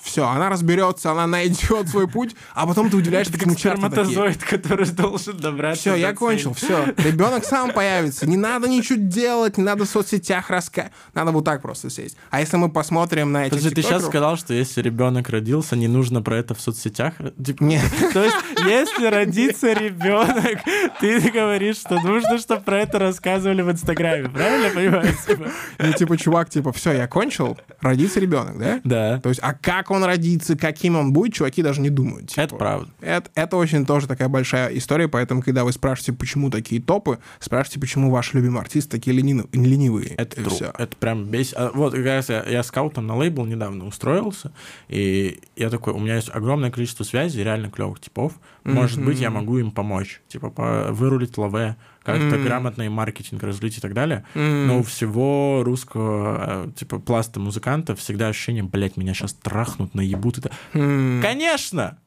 [0.00, 4.34] все, она разберется, она найдет свой путь, а потом ты удивляешься, почему как чарты такие.
[4.48, 6.94] который должен добраться Все, я кончил, все.
[6.98, 8.26] Ребенок сам появится.
[8.26, 10.92] Не надо ничего делать, не надо в соцсетях рассказать.
[11.14, 12.16] Надо вот так просто сесть.
[12.30, 15.88] А если мы посмотрим на этих Подожди, ты сейчас сказал, что если ребенок родился, не
[15.88, 17.14] нужно про это в соцсетях?
[17.60, 17.82] Нет.
[18.12, 20.58] То есть, если родится ребенок,
[21.00, 25.14] ты говоришь, что нужно, чтобы про это рассказывали в Инстаграме, правильно я понимаю?
[25.26, 28.80] Типа, Ну, типа, чувак, типа, все, я кончил, родится ребенок, да?
[28.84, 32.28] Да, То есть, а как он родится, каким он будет, чуваки даже не думают.
[32.28, 32.40] типа.
[32.40, 32.90] это правда.
[33.00, 37.80] Это, это очень тоже такая большая история, поэтому, когда вы спрашиваете, почему такие топы, спрашивайте,
[37.80, 39.48] почему ваши любимые артисты такие ленивые.
[39.52, 40.50] ленивые Это true.
[40.50, 40.72] всё.
[40.78, 41.54] Это прям бесит.
[41.56, 44.52] А Вот как раз я, я скаутом на лейбл недавно устроился,
[44.88, 48.32] и я такой, у меня есть огромное количество связей, реально клевых типов.
[48.64, 50.22] Может быть, я могу им помочь.
[50.28, 52.44] Типа, по- вырулить лаве, как-то Мгм.
[52.44, 54.24] грамотный маркетинг развить и так далее.
[54.34, 54.66] М.
[54.66, 60.38] Но у всего русского, э, типа, пласта музыкантов всегда ощущение, блядь, меня сейчас трахнут, наебут.
[60.38, 60.50] Это...
[60.72, 61.20] М.
[61.22, 61.98] Конечно!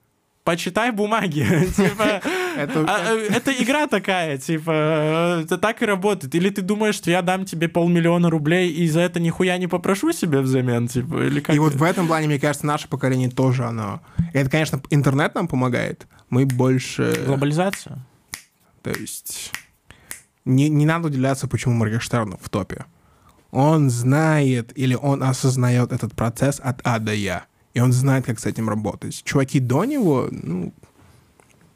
[0.46, 1.40] Почитай бумаги.
[1.76, 2.22] Типа,
[2.56, 6.36] Это- а, э, это игра такая, типа, э, это так и работает.
[6.36, 10.14] Или ты думаешь, что я дам тебе полмиллиона рублей и за это нихуя не попрошу
[10.14, 11.56] себе взамен, типа, или как?
[11.56, 14.02] И вот в этом плане, мне кажется, наше поколение тоже оно.
[14.34, 16.06] И это, конечно, интернет нам помогает.
[16.30, 17.24] Мы больше...
[17.26, 18.06] Глобализация.
[18.84, 19.52] То есть...
[20.46, 22.86] Не, не надо удивляться, почему Моргенштерн в топе.
[23.50, 27.46] Он знает или он осознает этот процесс от А до Я.
[27.76, 29.22] И он знает, как с этим работать.
[29.24, 30.74] Чуваки до него, ну,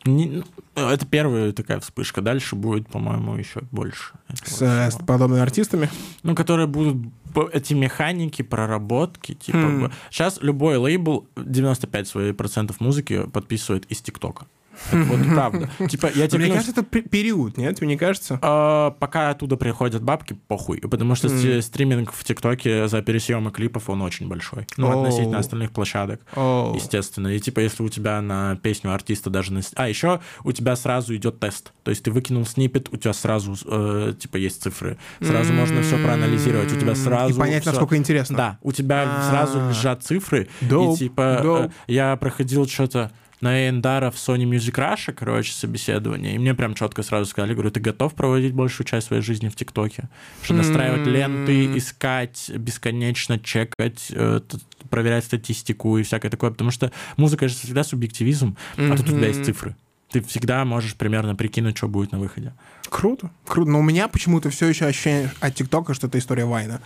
[0.05, 0.43] Не-
[0.75, 2.21] ну, это первая такая вспышка.
[2.21, 4.13] Дальше будет, по-моему, еще больше.
[4.45, 5.89] с, с подобными артистами.
[6.23, 7.11] Ну, которые будут
[7.51, 9.57] эти механики, проработки, типа.
[9.57, 9.91] Хм.
[10.09, 14.47] Сейчас любой лейбл 95 своих процентов музыки подписывает из ТикТока.
[14.91, 15.69] Вот правда.
[15.89, 17.75] Типа, я тебе Мне кажется, это пе- период, нет?
[17.75, 18.39] Тебе не кажется?
[18.41, 20.79] А, пока оттуда приходят бабки, похуй.
[20.79, 21.29] Потому что
[21.61, 24.67] стриминг в ТикТоке за пересъемы клипов, он очень большой.
[24.77, 26.21] Ну, относительно остальных площадок.
[26.35, 27.27] Естественно.
[27.29, 29.53] И типа, если у тебя на песню артиста даже...
[29.53, 29.61] На...
[29.75, 31.73] А, еще у тебя сразу идет тест.
[31.83, 34.97] То есть ты выкинул снипет, у тебя сразу, э, типа, есть цифры.
[35.21, 36.71] Сразу можно все проанализировать.
[36.73, 37.33] У тебя сразу...
[37.33, 38.37] И понять, насколько интересно.
[38.37, 39.29] Да, у тебя А.
[39.29, 40.47] сразу лежат цифры.
[40.61, 43.11] И типа, э, я проходил что-то
[43.41, 47.71] на Эндара в Sony Music Russia, короче, собеседование, и мне прям четко сразу сказали, говорю,
[47.71, 50.09] ты готов проводить большую часть своей жизни в ТикТоке?
[50.43, 54.57] Что настраивать ленты, искать, бесконечно чекать, э, т-
[54.89, 59.27] проверять статистику и всякое такое, потому что музыка же всегда субъективизм, а тут у тебя
[59.27, 59.75] есть цифры.
[60.11, 62.53] Ты всегда можешь примерно прикинуть, что будет на выходе.
[62.89, 63.69] Круто, круто.
[63.69, 66.81] Но у меня почему-то все еще ощущение от ТикТока, что это история Вайна.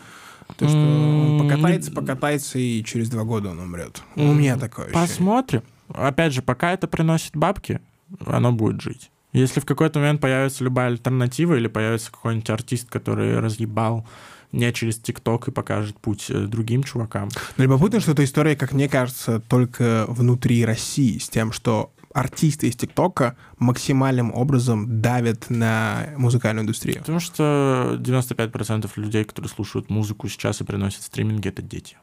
[0.58, 4.01] То, что он М, покатается, покатается, и через два года он умрет.
[4.18, 5.08] У меня такое ощущение.
[5.08, 5.64] Посмотрим.
[5.93, 7.81] Опять же, пока это приносит бабки,
[8.25, 9.11] оно будет жить.
[9.33, 14.05] Если в какой-то момент появится любая альтернатива или появится какой-нибудь артист, который разъебал
[14.51, 17.29] не через ТикТок и покажет путь э, другим чувакам.
[17.57, 22.67] Но любопытно, что эта история, как мне кажется, только внутри России, с тем, что артисты
[22.67, 26.99] из ТикТока максимальным образом давят на музыкальную индустрию.
[26.99, 31.97] Потому что 95% людей, которые слушают музыку сейчас и приносят стриминги, это дети.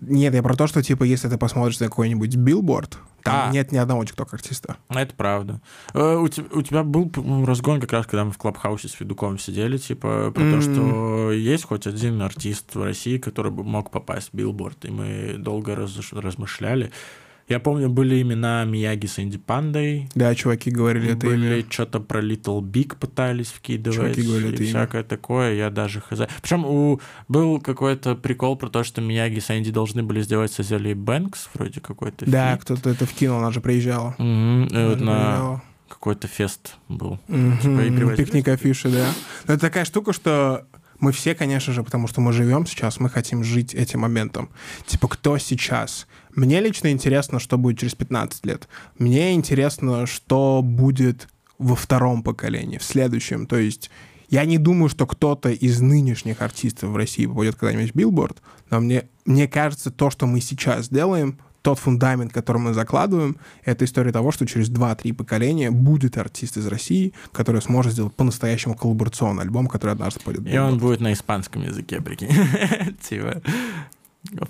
[0.00, 3.52] Нет, я про то, что, типа, если ты посмотришь на какой-нибудь билборд, там а.
[3.52, 4.76] нет ни одного TikTok-артиста.
[4.90, 5.60] Это правда.
[5.94, 7.10] Э, у, тебя, у тебя был
[7.46, 10.52] разгон как раз, когда мы в Clubhouse е с Федуком сидели, типа, про mm-hmm.
[10.52, 14.90] то, что есть хоть один артист в России, который бы мог попасть в билборд, и
[14.90, 16.92] мы долго раз, размышляли.
[17.48, 20.08] Я помню, были имена Мияги с Инди Пандой.
[20.14, 21.66] Да, чуваки говорили это Были имя.
[21.68, 23.96] что-то про Little Big пытались вкидывать.
[23.96, 25.08] Чуваки говорили это всякое имя.
[25.08, 25.54] такое.
[25.54, 26.22] Я даже хз.
[26.40, 27.00] Причем у...
[27.28, 31.50] был какой-то прикол про то, что Мияги с Инди должны были сделать с Азелией Бэнкс,
[31.54, 34.14] вроде какой-то Да, кто-то это вкинул, она же приезжала.
[34.18, 34.96] Угу, она на...
[34.96, 37.18] приезжала какой-то фест был.
[37.28, 37.98] Mm-hmm.
[37.98, 39.06] Типа, Пикник афиши, да.
[39.46, 40.66] Но это такая штука, что
[41.00, 44.50] мы все, конечно же, потому что мы живем сейчас, мы хотим жить этим моментом.
[44.86, 46.06] Типа, кто сейчас?
[46.34, 48.68] Мне лично интересно, что будет через 15 лет.
[48.98, 51.28] Мне интересно, что будет
[51.58, 53.46] во втором поколении, в следующем.
[53.46, 53.90] То есть
[54.28, 58.80] я не думаю, что кто-то из нынешних артистов в России попадет когда-нибудь в билборд, но
[58.80, 64.12] мне, мне кажется, то, что мы сейчас делаем, тот фундамент, который мы закладываем, это история
[64.12, 69.68] того, что через 2-3 поколения будет артист из России, который сможет сделать по-настоящему коллаборационный альбом,
[69.68, 70.46] который однажды пойдет.
[70.46, 72.28] И он будет на испанском языке, прикинь.
[73.08, 73.40] Типа...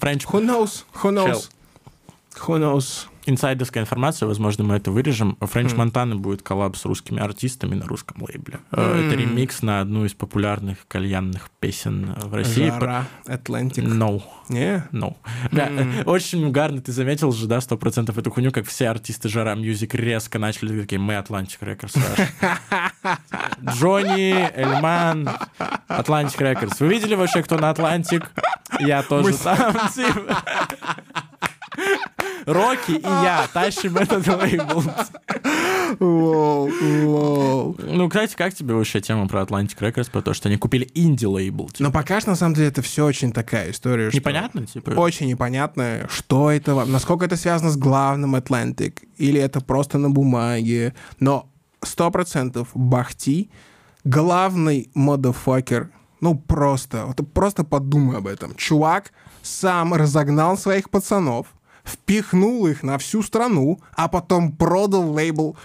[0.00, 0.24] French.
[0.32, 0.84] Who knows?
[1.02, 1.50] Who knows?
[2.46, 3.08] Who knows?
[3.26, 5.36] инсайдерская информация, возможно, мы это вырежем.
[5.40, 5.76] French mm.
[5.76, 8.60] Montana будет коллаб с русскими артистами на русском лейбле.
[8.70, 9.06] Mm.
[9.06, 12.68] Это ремикс на одну из популярных кальянных песен в России.
[12.68, 13.84] Жара, Atlantic.
[13.84, 14.22] No.
[14.48, 14.60] Не?
[14.60, 14.82] Yeah?
[14.92, 15.16] No.
[15.50, 16.04] Mm.
[16.04, 19.54] Да, очень угарно ты заметил же, да, сто процентов эту хуйню, как все артисты Zhara
[19.54, 21.98] Music резко начали такие, мы Atlantic Records.
[23.74, 25.28] Джонни, Эльман,
[25.88, 26.76] Atlantic Records.
[26.80, 28.24] Вы видели вообще, кто на Atlantic?
[28.80, 29.74] Я тоже там.
[32.46, 34.82] Рокки и я тащим этот лейбл.
[37.78, 41.68] Ну, кстати, как тебе вообще тема про Atlantic Records, про то, что они купили инди-лейбл?
[41.68, 41.84] Типа?
[41.84, 44.10] Ну, пока что, на самом деле, это все очень такая история.
[44.12, 44.90] Непонятно, типа?
[44.90, 50.94] Очень непонятно, что это, насколько это связано с главным Atlantic, или это просто на бумаге.
[51.20, 51.48] Но
[51.82, 53.50] сто процентов Бахти
[54.04, 58.54] главный модофакер ну, просто, вот просто подумай об этом.
[58.54, 59.12] Чувак
[59.42, 61.48] сам разогнал своих пацанов,
[61.84, 65.56] впихнул их на всю страну, а потом продал лейбл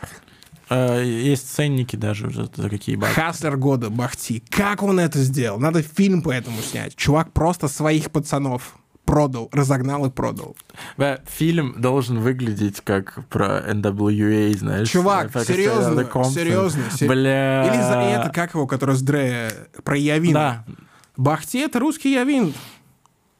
[0.69, 3.15] а, есть ценники даже уже за какие бабки.
[3.15, 4.43] Хаслер года Бахти.
[4.49, 5.59] Как он это сделал?
[5.59, 6.95] Надо фильм по этому снять.
[6.95, 10.55] Чувак просто своих пацанов продал, разогнал и продал.
[10.97, 14.89] Да, фильм должен выглядеть как про NWA, знаешь.
[14.89, 16.83] Чувак, серьезно, серьезно.
[17.01, 17.65] Бля.
[17.65, 19.51] Или за это, как его, который с Дре,
[19.83, 20.33] про Явин.
[20.33, 20.65] Да.
[21.17, 22.53] Бахти— это русский Явин.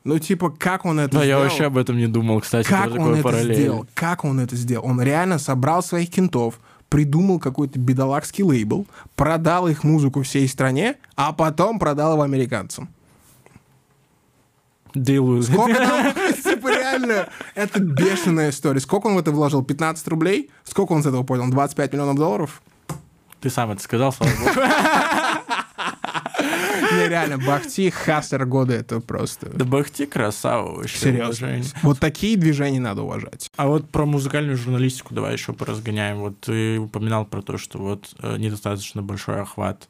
[0.04, 1.40] Ну, типа, как он это Но сделал?
[1.42, 3.54] я вообще об этом не думал, кстати, как он это параллель.
[3.54, 3.88] сделал?
[3.94, 4.86] Как он это сделал?
[4.86, 11.34] Он реально собрал своих кентов, придумал какой-то бедолагский лейбл, продал их музыку всей стране, а
[11.34, 12.90] потом продал его американцам.
[14.96, 18.80] Deal Сколько там, типа, реально, это бешеная история.
[18.80, 19.64] Сколько он в это вложил?
[19.64, 20.50] 15 рублей?
[20.64, 21.48] Сколько он с этого понял?
[21.50, 22.62] 25 миллионов долларов?
[23.40, 24.50] Ты сам это сказал, слава богу.
[27.00, 29.50] Не, реально, Бахти, Хастер года, это просто...
[29.50, 30.98] Да Бахти красава вообще.
[30.98, 31.62] Серьезно.
[31.82, 33.50] Вот такие движения надо уважать.
[33.56, 36.20] А вот про музыкальную журналистику давай еще поразгоняем.
[36.20, 39.90] Вот ты упоминал про то, что вот э, недостаточно большой охват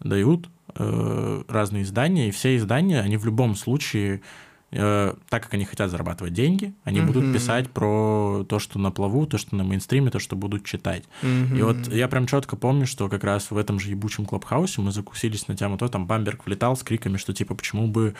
[0.00, 4.22] дают э, разные издания, и все издания, они в любом случае
[4.70, 7.06] так как они хотят зарабатывать деньги, они mm-hmm.
[7.06, 11.04] будут писать про то, что на плаву, то, что на мейнстриме, то, что будут читать.
[11.22, 11.58] Mm-hmm.
[11.58, 14.92] И вот я прям четко помню, что как раз в этом же ебучем клабхаусе мы
[14.92, 18.14] закусились на тему то, там Бамберг влетал с криками, что типа почему бы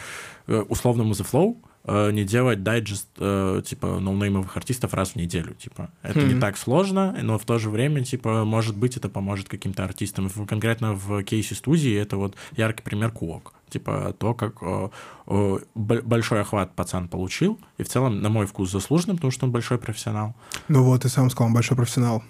[0.46, 5.54] э, условному The Flow Э, не делать дайджест э, типа ноунеймовых артистов раз в неделю,
[5.54, 6.34] типа это mm-hmm.
[6.34, 10.28] не так сложно, но в то же время типа может быть это поможет каким-то артистам.
[10.46, 14.88] Конкретно в кейсе студии это вот яркий пример Куок, типа то как э,
[15.26, 19.52] о, большой охват пацан получил и в целом на мой вкус заслуженно, потому что он
[19.52, 20.34] большой профессионал.
[20.68, 22.22] Ну вот ты сам сказал, он большой профессионал.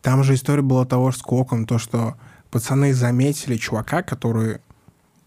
[0.00, 2.16] Там же история была того с Куоком, то что
[2.50, 4.58] пацаны заметили чувака, который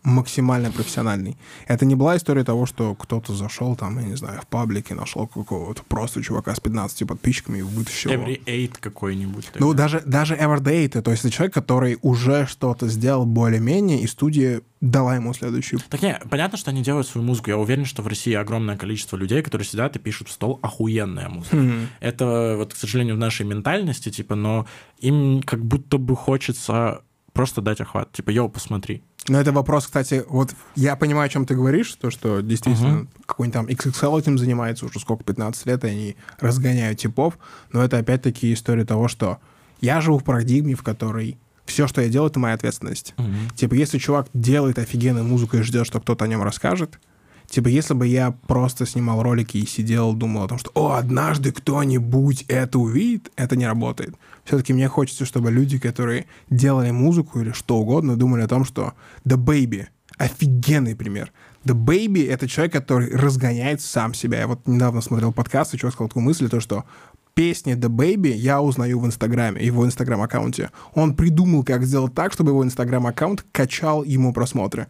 [0.06, 1.36] максимально профессиональный.
[1.68, 5.28] Это не была история того, что кто-то зашел там, я не знаю, в паблике, нашел
[5.28, 8.24] какого-то просто чувака с 15 подписчиками и вытащил его.
[8.24, 9.49] Every eight какой-нибудь.
[9.56, 9.84] Ну, тогда.
[9.84, 15.16] даже, даже Everday, то есть это человек, который уже что-то сделал более-менее, и студия дала
[15.16, 15.82] ему следующую.
[15.89, 17.49] Так не, понятно, что они делают свою музыку.
[17.49, 21.30] Я уверен, что в России огромное количество людей, которые сидят и пишут в стол охуенная
[21.30, 21.58] музыка.
[21.58, 21.88] Хм.
[21.99, 24.68] Это вот, к сожалению, в нашей ментальности, типа, но
[24.99, 27.01] им как будто бы хочется
[27.34, 28.12] просто дать охват.
[28.12, 29.03] Типа, йоу, посмотри.
[29.28, 33.53] Но это вопрос, кстати, вот я понимаю, о чем ты говоришь, то, что действительно какой-нибудь
[33.53, 37.39] там XXL этим занимается уже сколько, 15 лет, и они разгоняют типов,
[37.71, 39.39] но это опять-таки история того, что
[39.82, 43.15] я живу в парадигме, в которой все, что я делаю, это моя ответственность.
[43.55, 46.99] Типа, если чувак делает офигенную музыку и ждет, что кто-то о нем расскажет,
[47.47, 51.51] типа, если бы я просто снимал ролики и сидел, думал о том, что, о, однажды
[51.51, 54.15] кто-нибудь это увидит, это не работает.
[54.43, 58.93] Все-таки мне хочется, чтобы люди, которые делали музыку или что угодно, думали о том, что
[59.25, 59.87] The Baby—
[60.17, 61.31] офигенный пример.
[61.65, 64.39] The Baby— это человек, который разгоняет сам себя.
[64.39, 66.85] Я вот недавно смотрел подкаст, и чувак сказал такую мысль, то, что
[67.33, 70.71] песни The Baby я узнаю в Инстаграме, его Инстаграм-аккаунте.
[70.93, 74.87] Он придумал, как сделать так, чтобы его Инстаграм-аккаунт качал ему просмотры.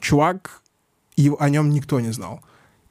[0.00, 0.61] Чувак,
[1.16, 2.42] и о нем никто не знал.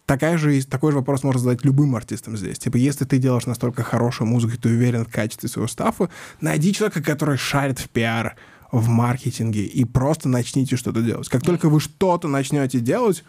[0.06, 2.60] Такая же, такой же вопрос можно задать любым артистам здесь.
[2.60, 6.10] Типа, если ты делаешь настолько хорошую музыку, ты уверен в качестве своего стафа,
[6.42, 8.36] найди человека, который шарит в пиар,
[8.72, 11.30] в маркетинге, и просто начните что-то делать.
[11.30, 13.24] Как только вы что-то начнете делать,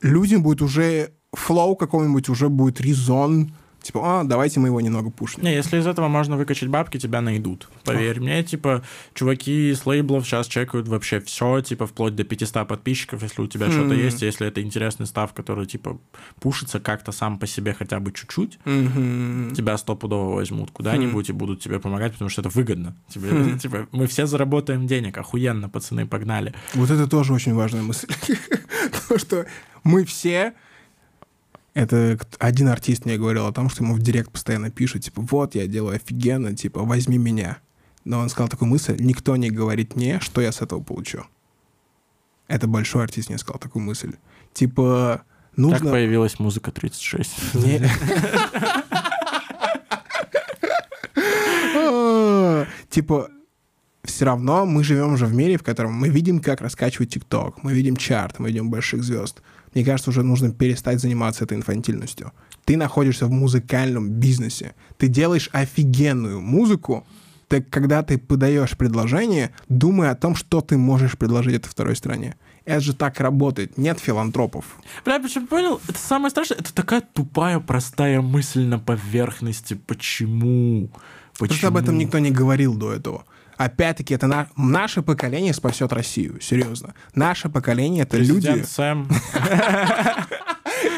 [0.00, 3.52] людям будет уже флоу какой-нибудь, уже будет резон,
[3.88, 5.44] типа, а, давайте мы его немного пушнем.
[5.44, 7.70] Не, если из этого можно выкачать бабки, тебя найдут.
[7.84, 8.82] Поверь мне, типа,
[9.14, 13.68] чуваки с лейблов сейчас чекают вообще все, типа, вплоть до 500 подписчиков, если у тебя
[13.68, 13.72] Хм.
[13.72, 15.98] что-то есть, если это интересный став, который, типа,
[16.38, 19.54] пушится как-то сам по себе хотя бы чуть-чуть, Мгм.
[19.56, 22.94] тебя стопудово возьмут куда-нибудь и будут тебе помогать, потому что это выгодно.
[23.08, 26.52] Тебе, типа, мы все заработаем денег, охуенно, пацаны, погнали.
[26.74, 28.08] Вот это тоже очень важная мысль.
[29.08, 29.46] То, что
[29.82, 30.52] мы все...
[31.78, 35.54] Это один артист мне говорил о том, что ему в директ постоянно пишут, типа, вот,
[35.54, 37.58] я делаю офигенно, типа, возьми меня.
[38.04, 41.22] Но он сказал такую мысль, никто не говорит мне, что я с этого получу.
[42.48, 44.14] Это большой артист мне сказал такую мысль.
[44.52, 45.22] Типа,
[45.54, 45.92] нужно...
[45.92, 47.54] появилась музыка 36?
[47.54, 47.88] Не-
[51.76, 53.30] А, Типа,
[54.02, 57.72] все равно мы живем же в мире, в котором мы видим, как раскачивать ТикТок, мы
[57.72, 59.42] видим чарт, мы видим больших звезд.
[59.78, 62.32] Мне кажется, уже нужно перестать заниматься этой инфантильностью.
[62.64, 64.74] Ты находишься в музыкальном бизнесе.
[64.96, 67.06] Ты делаешь офигенную музыку,
[67.46, 72.34] так когда ты подаешь предложение, думай о том, что ты можешь предложить этой второй стране.
[72.64, 73.78] Это же так работает.
[73.78, 74.64] Нет филантропов.
[75.04, 75.80] Бля, почему понял?
[75.86, 76.58] Это самое страшное.
[76.58, 79.74] Это такая тупая, простая мысль на поверхности.
[79.74, 80.90] Почему?
[81.38, 81.56] Почему?
[81.56, 83.24] Что об этом никто не говорил до этого.
[83.58, 86.40] Опять-таки, это на- наше поколение спасет Россию.
[86.40, 86.94] Серьезно.
[87.14, 88.46] Наше поколение— это люди...
[88.46, 89.08] Президент Сэм.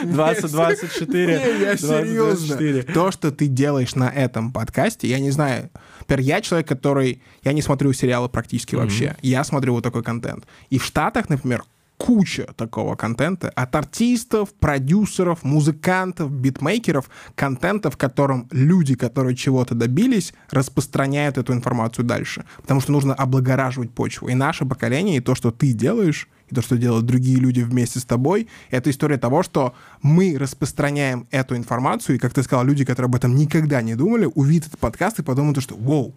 [0.04, 1.26] 2024.
[1.26, 2.56] Не, я серьезно.
[2.56, 2.82] 2024.
[2.82, 5.70] То, что ты делаешь на этом подкасте, я не знаю.
[6.00, 7.22] Например, я человек, который...
[7.42, 9.16] Я не смотрю сериалы практически вообще.
[9.22, 10.44] Я смотрю вот такой контент.
[10.68, 11.64] И в Штатах, например,
[12.00, 20.32] куча такого контента от артистов, продюсеров, музыкантов, битмейкеров, контента, в котором люди, которые чего-то добились,
[20.50, 22.46] распространяют эту информацию дальше.
[22.62, 24.28] Потому что нужно облагораживать почву.
[24.28, 28.00] И наше поколение, и то, что ты делаешь, и то, что делают другие люди вместе
[28.00, 32.86] с тобой, это история того, что мы распространяем эту информацию, и, как ты сказал, люди,
[32.86, 36.14] которые об этом никогда не думали, увидят этот подкаст и подумают, что «Воу!»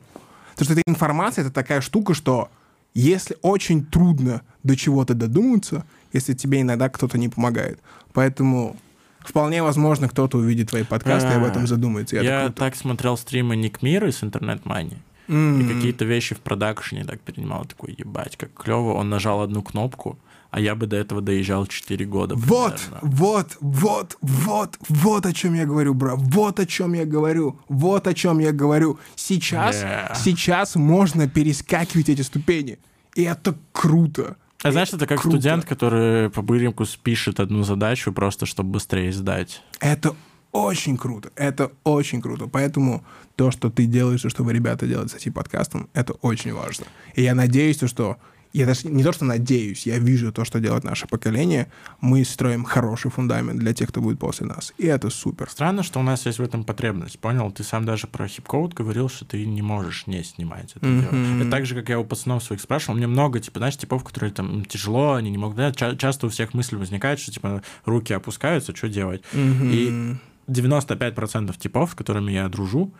[0.53, 2.49] Потому что эта информация— это такая штука, что
[2.93, 7.79] если очень трудно до чего-то додуматься, если тебе иногда кто-то не помогает.
[8.13, 8.75] Поэтому
[9.19, 12.15] вполне возможно, кто-то увидит твои подкасты и об этом задумается.
[12.15, 14.97] и это Я так смотрел стримы Ник Мира из Интернет Мани.
[15.27, 17.65] И какие-то вещи в продакшене так перенимал.
[17.65, 18.93] Такой, ебать, как клево.
[18.93, 20.19] Он нажал одну кнопку,
[20.53, 22.35] а я бы до этого доезжал 4 года.
[22.35, 22.99] Вот, примерно.
[23.01, 26.15] вот, вот, вот, вот о чем я говорю, бро.
[26.15, 27.59] Вот о чем я говорю.
[27.67, 28.99] Вот о чем я говорю.
[29.15, 30.15] Сейчас, Yeah.
[30.15, 32.77] сейчас можно перескакивать эти ступени.
[33.15, 34.35] И это круто.
[34.61, 35.37] А знаешь, это как Круто.
[35.37, 39.63] студент, который по быреньку спишет одну задачу просто, чтобы быстрее сдать.
[39.79, 40.15] Это
[40.51, 41.31] очень круто.
[41.35, 42.45] Это очень круто.
[42.45, 43.03] Поэтому
[43.35, 46.85] то, что ты делаешь, и что вы, ребята, делаете с этим подкастом, это очень важно.
[47.15, 48.17] И я надеюсь, что...
[48.53, 51.71] Я даже не то, что надеюсь, я вижу то, что делает наше поколение.
[52.01, 54.73] Мы строим хороший фундамент для тех, кто будет после нас.
[54.77, 55.49] И это супер.
[55.49, 57.51] Странно, что у нас есть в этом потребность, понял?
[57.51, 61.01] Ты сам даже про хип-коуд говорил, что ты не можешь не снимать это Мгм.
[61.01, 61.41] дело.
[61.41, 62.95] Это так же, как я у пацанов своих спрашивал.
[62.95, 65.57] Мне много, типа, знаешь, типов, которые там тяжело, они не могут...
[65.57, 69.23] да, ча- часто у всех мысль возникает, что, типа, руки опускаются, что делать?
[69.33, 70.15] И
[70.47, 72.93] 95% типов, с которыми я дружу,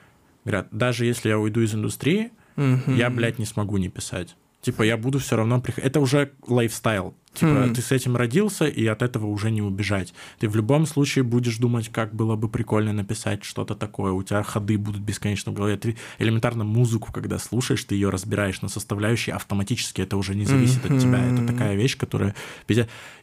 [0.45, 2.95] говорят, даже если я уйду из индустрии, Мгм.
[2.95, 4.35] я, блядь, не смогу не писать.
[4.63, 5.89] Типа, я буду все равно приходить.
[5.89, 7.15] Это уже лайфстайл.
[7.33, 7.73] Типа, Хм.
[7.73, 10.13] ты с этим родился, и от этого уже не убежать.
[10.39, 14.13] Ты в любом случае будешь думать, как было бы прикольно написать что-то такое.
[14.13, 15.75] У тебя ходы будут бесконечно в голове.
[15.75, 20.01] Ты элементарно музыку, когда слушаешь, ты ее разбираешь на составляющие автоматически.
[20.01, 21.25] Это уже не зависит от тебя.
[21.25, 22.33] Это такая вещь, которая...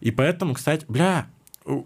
[0.01, 1.26] И поэтому, кстати, бля,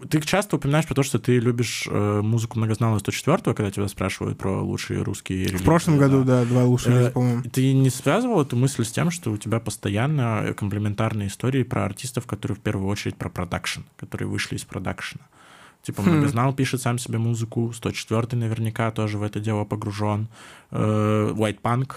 [0.09, 4.37] ты часто упоминаешь про то, что ты любишь э, музыку Многознаал, 104 когда тебя спрашивают
[4.37, 5.63] про лучшие русские релизы.
[5.63, 7.43] В прошлом году, да, два лучших, Э, по-моему.
[7.43, 12.25] Ты не связывал эту мысль с тем, что у тебя постоянно комплементарные истории про артистов,
[12.25, 15.21] которые в первую очередь про продакшн, которые вышли из продакшна?
[15.81, 16.09] Типа Хм.
[16.09, 20.27] Многознал пишет сам себе музыку, 104 наверняка тоже в это дело погружен.
[20.71, 21.91] Э, White Punk,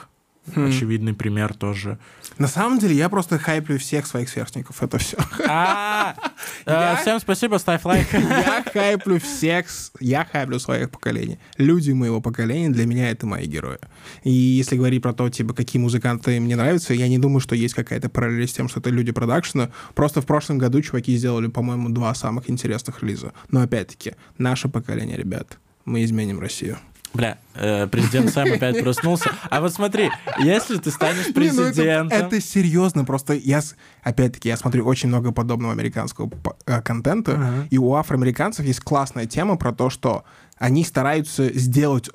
[0.55, 0.67] Хм.
[0.67, 1.99] очевидный пример тоже.
[2.39, 5.17] На самом деле, я просто хайплю всех своих сверстников, это все.
[5.49, 6.15] А,
[6.67, 8.07] э, Всем спасибо, ставь лайк.
[8.13, 9.67] Я хайплю всех,
[10.01, 11.39] я хайплю своих поколений.
[11.57, 13.79] Люди моего поколения для меня это мои герои.
[14.23, 17.75] И если говорить про то, типа, какие музыканты мне нравятся, я не думаю, что есть
[17.75, 19.71] какая-то параллель с тем, что это люди продакшена.
[19.95, 23.33] Просто в прошлом году чуваки сделали, по-моему, два самых интересных релиза.
[23.51, 26.79] Но опять-таки, наше поколение, ребят, мы изменим Россию.
[27.15, 29.31] Бля, э, президент Сэм опять проснулся.
[29.51, 32.09] А вот смотри, если ты станешь Не, ну это- президентом...
[32.19, 33.61] Это, серьезно, просто я,
[34.03, 36.31] опять-таки, я смотрю очень много подобного американского
[36.67, 37.67] э, контента, Ага.
[37.71, 40.25] и у афроамериканцев есть классная тема про то, что
[40.59, 42.11] они стараются сделать...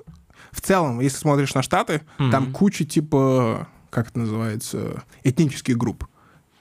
[0.51, 2.53] В целом, если смотришь на Штаты, там Мгм.
[2.53, 6.07] куча, типа, как это называется, этнических групп.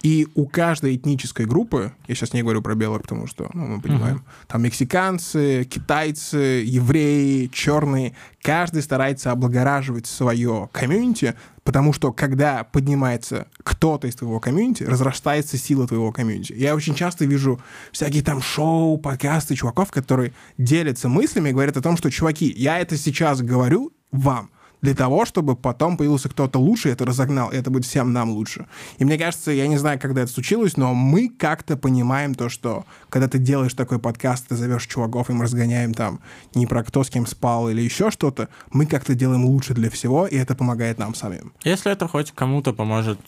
[0.03, 3.81] И у каждой этнической группы, я сейчас не говорю про белых, потому что ну, мы
[3.81, 13.47] понимаем, там мексиканцы, китайцы, евреи, черные, каждый старается облагораживать свое комьюнити, потому что когда поднимается
[13.63, 16.53] кто-то из твоего комьюнити, разрастается сила твоего комьюнити.
[16.53, 17.61] Я очень часто вижу
[17.93, 22.81] всякие там шоу, подкасты чуваков, которые делятся мыслями и говорят о том, что, чуваки, я
[22.81, 24.51] это сейчас говорю вам,
[24.83, 28.67] для того, чтобы потом появился кто-то лучше, это разогнал, и это будет всем нам лучше.
[28.99, 32.85] И мне кажется, я не знаю, когда это случилось, но мы как-то понимаем то, что
[33.09, 36.21] когда ты делаешь такой подкаст, ты зовешь чуваков, и мы разгоняем там
[36.55, 40.27] не про кто с кем спал или еще что-то, мы как-то делаем лучше для всего,
[40.27, 41.53] и это помогает нам самим.
[41.63, 43.21] Если это хоть кому-то поможет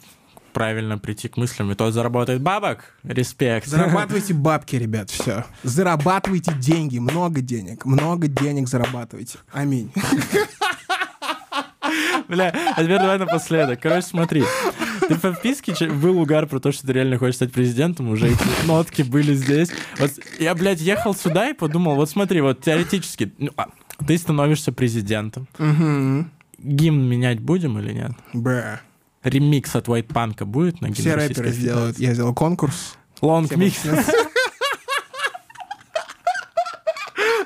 [0.52, 3.66] правильно прийти к мыслям, и тот заработает бабок, респект.
[3.66, 5.44] Зарабатывайте бабки, ребят, все.
[5.62, 9.38] Зарабатывайте деньги, много денег, много денег зарабатывайте.
[9.52, 9.92] Аминь.
[12.28, 13.80] Бля, а теперь давай напоследок.
[13.80, 14.45] Короче, смотри.
[15.07, 18.28] Ты в подписке че- был угар про то, что ты реально хочешь стать президентом, уже
[18.28, 19.68] эти нотки были здесь.
[19.99, 23.66] Вот я, блядь, ехал сюда и подумал, вот смотри, вот теоретически, ну, а,
[24.07, 25.47] ты становишься президентом.
[25.59, 28.12] Гимн менять будем или нет?
[28.32, 28.80] Бра.
[29.22, 31.99] Ремикс от White Punk будет на гимн Все рэперы сделают.
[31.99, 32.97] Я сделал конкурс.
[33.20, 33.82] Лонг микс.
[33.85, 34.05] будут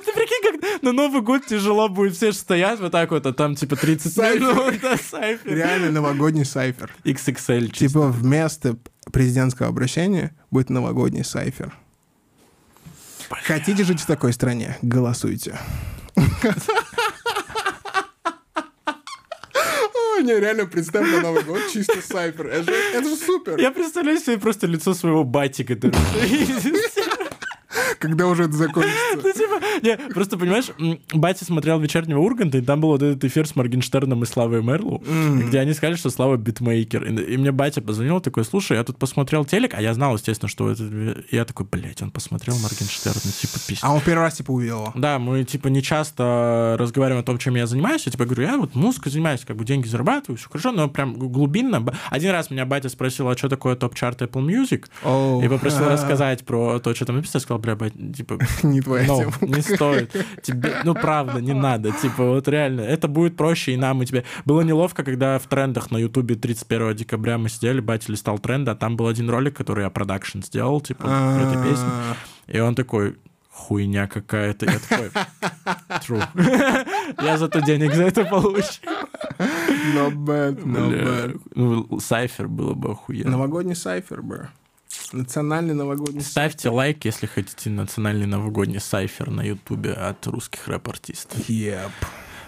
[0.05, 3.33] Ты прикинь, как на Новый год тяжело будет, все же стоят вот так вот, а
[3.33, 4.41] там типа 30 Сайфер.
[4.41, 5.55] минут, да, сайфер.
[5.55, 6.95] Реально новогодний сайфер.
[7.05, 7.79] XXL чисто.
[7.79, 8.77] Типа вместо
[9.13, 11.73] президентского обращения будет новогодний сайфер.
[13.45, 14.77] Хотите жить в такой стране?
[14.83, 15.59] Голосуйте.
[20.23, 22.49] Не, реально представь на Новый год чисто сайфер.
[22.49, 23.59] Это же, это же супер.
[23.59, 25.95] Я представляю себе просто лицо своего бати, который...
[27.99, 28.99] Когда уже это закончится.
[29.19, 30.71] Ну, типа, не, просто, понимаешь,
[31.13, 35.03] батя смотрел «Вечернего Урганта», и там был вот этот эфир с Моргенштерном и Славой Мерлу,
[35.47, 37.05] где они сказали, что Слава битмейкер.
[37.05, 40.49] И, и мне батя позвонил, такой, слушай, я тут посмотрел телек, а я знал, естественно,
[40.49, 40.85] что это...
[40.85, 43.83] И я такой, блядь, он посмотрел Моргенштерна, типа, пиздец.
[43.83, 44.93] А он первый раз типа увидел его.
[44.95, 48.05] Да, мы, типа, не часто разговариваем о том, чем я занимаюсь.
[48.07, 51.15] Я, типа, говорю, я вот музыкой занимаюсь, как бы деньги зарабатываю, все хорошо, но прям
[51.15, 51.85] глубинно.
[52.11, 54.87] Один раз меня батя спросил, а что такое топ-чарт Apple Music?
[55.03, 55.43] Оу.
[55.43, 57.39] И попросил рассказать про то, что там написано.
[57.39, 59.33] Я сказал, бля, бать, типа, Не твоя ну, тема.
[59.41, 60.13] не стоит.
[60.43, 61.93] Тебе, ну, правда, не надо.
[61.93, 64.25] Типа, вот реально, это будет проще и нам, и тебе.
[64.45, 68.75] Было неловко, когда в трендах на Ютубе 31 декабря мы сидели, батя листал тренды, а
[68.75, 71.89] там был один ролик, который я продакшн сделал, типа, этой песни.
[71.89, 72.15] А,
[72.47, 73.17] И он такой,
[73.59, 74.67] хуйня какая-то.
[74.67, 75.11] Я такой,
[76.01, 76.23] true.
[77.23, 78.81] Я зато денег за это получу.
[79.95, 81.41] Not bad, not bad.
[81.55, 83.33] Ну, сайфер было бы охуенно.
[83.33, 84.49] Новогодний сайфер, бро.
[85.13, 86.21] Национальный новогодний.
[86.21, 91.49] Ставьте лайк, если хотите национальный новогодний сайфер на ютубе от русских рэп-артистов.
[91.49, 91.91] Yep.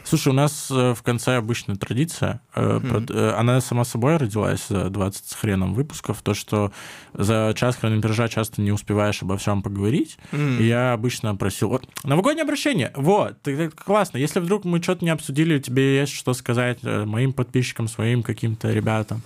[0.03, 2.41] Слушай, у нас э, в конце обычная традиция.
[2.55, 6.21] э, Она сама собой родилась за 20 с хреном выпусков.
[6.23, 6.73] То, что
[7.13, 10.19] за час хронометража часто не успеваешь обо всем поговорить.
[10.33, 11.69] И я обычно просил...
[11.69, 12.93] Вот, новогоднее обращение!
[12.97, 13.47] Вот,
[13.77, 14.19] классно.
[14.19, 19.23] Если вдруг мы что-то не обсудили, тебе есть что сказать моим подписчикам, своим каким-то ребятам,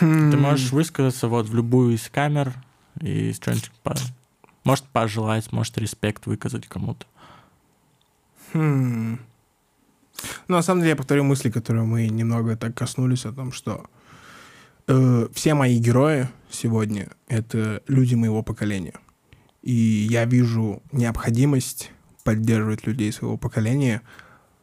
[0.00, 0.04] ты
[0.36, 2.52] можешь высказаться вот в любую из камер
[3.00, 3.70] и что-нибудь...
[3.82, 3.96] по-
[4.64, 7.06] Может, пожелать, может, респект выказать кому-то.
[8.52, 9.18] Хм.
[10.48, 13.86] Ну, на самом деле, я повторю мысли, которые мы немного так коснулись о том, что
[14.88, 18.94] Э, все мои герои сегодня— это люди моего поколения.
[19.62, 21.90] И я вижу необходимость
[22.22, 24.02] поддерживать людей своего поколения,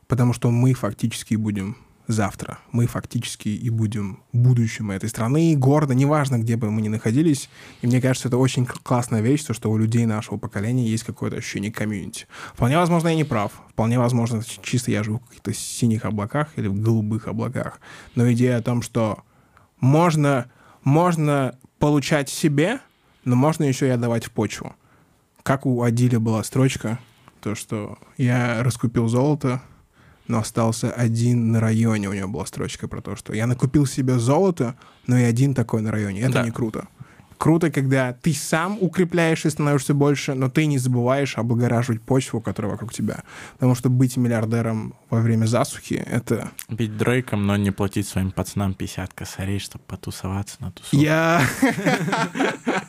[0.07, 1.77] потому что мы фактически будем
[2.07, 2.59] завтра.
[2.71, 7.49] Мы фактически и будем будущим этой страны, города, неважно, где бы мы ни находились.
[7.81, 11.37] И мне кажется, это очень классная вещь, то, что у людей нашего поколения есть какое-то
[11.37, 12.27] ощущение комьюнити.
[12.53, 13.51] Вполне возможно, я не прав.
[13.69, 17.79] Вполне возможно, чисто я живу в каких-то синих облаках или в голубых облаках.
[18.15, 19.23] Но идея о том, что
[19.79, 20.51] можно,
[20.83, 22.79] можно получать себе,
[23.25, 24.75] но можно еще и отдавать в почву.
[25.43, 26.99] Как у Адиля была строчка,
[27.41, 29.61] то, что я раскупил золото,
[30.27, 32.09] но остался один на районе.
[32.09, 34.75] У него была строчка про то, что я накупил себе золото,
[35.07, 36.21] но и один такой на районе.
[36.21, 36.43] Это да.
[36.43, 36.87] не круто.
[37.37, 42.71] Круто, когда ты сам укрепляешь и становишься больше, но ты не забываешь облагораживать почву, которая
[42.71, 43.23] вокруг тебя.
[43.55, 46.51] Потому что быть миллиардером во время засухи— это...
[46.69, 50.97] Быть Дрейком, но не платить своим пацанам 50 косарей, чтобы потусоваться на тусовке.
[50.97, 51.41] Я...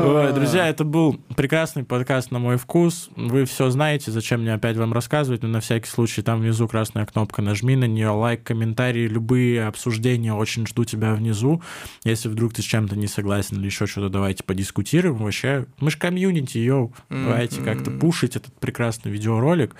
[0.00, 3.10] Друзья, это был прекрасный подкаст на мой вкус.
[3.16, 7.04] Вы все знаете, зачем мне опять вам рассказывать, но на всякий случай там внизу красная
[7.04, 11.62] кнопка, нажми на нее, лайк, комментарии, любые обсуждения, очень жду тебя внизу.
[12.04, 15.16] Если вдруг ты с чем-то не согласен или еще что-то, давайте подискутируем.
[15.16, 19.76] Вообще, мы же комьюнити, йоу, давайте как-то пушить этот прекрасный видеоролик.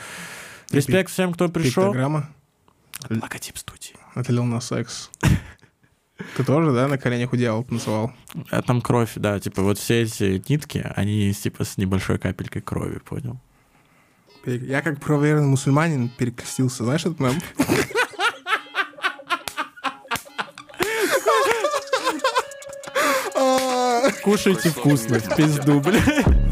[0.71, 1.85] Респект всем, кто пришел.
[1.85, 2.29] Пиктограмма.
[3.09, 3.95] Логотип студии.
[4.15, 5.11] Это Nas X.
[6.37, 8.13] Ты тоже, да, на коленях у дьявола танцевал?
[8.51, 12.99] А там кровь, да, типа вот все эти нитки, они типа с небольшой капелькой крови,
[12.99, 13.39] понял?
[14.45, 17.35] Я как проверенный мусульманин перекрестился, знаешь этот мем?
[24.23, 26.50] Кушайте вкусно, в пизду, блядь.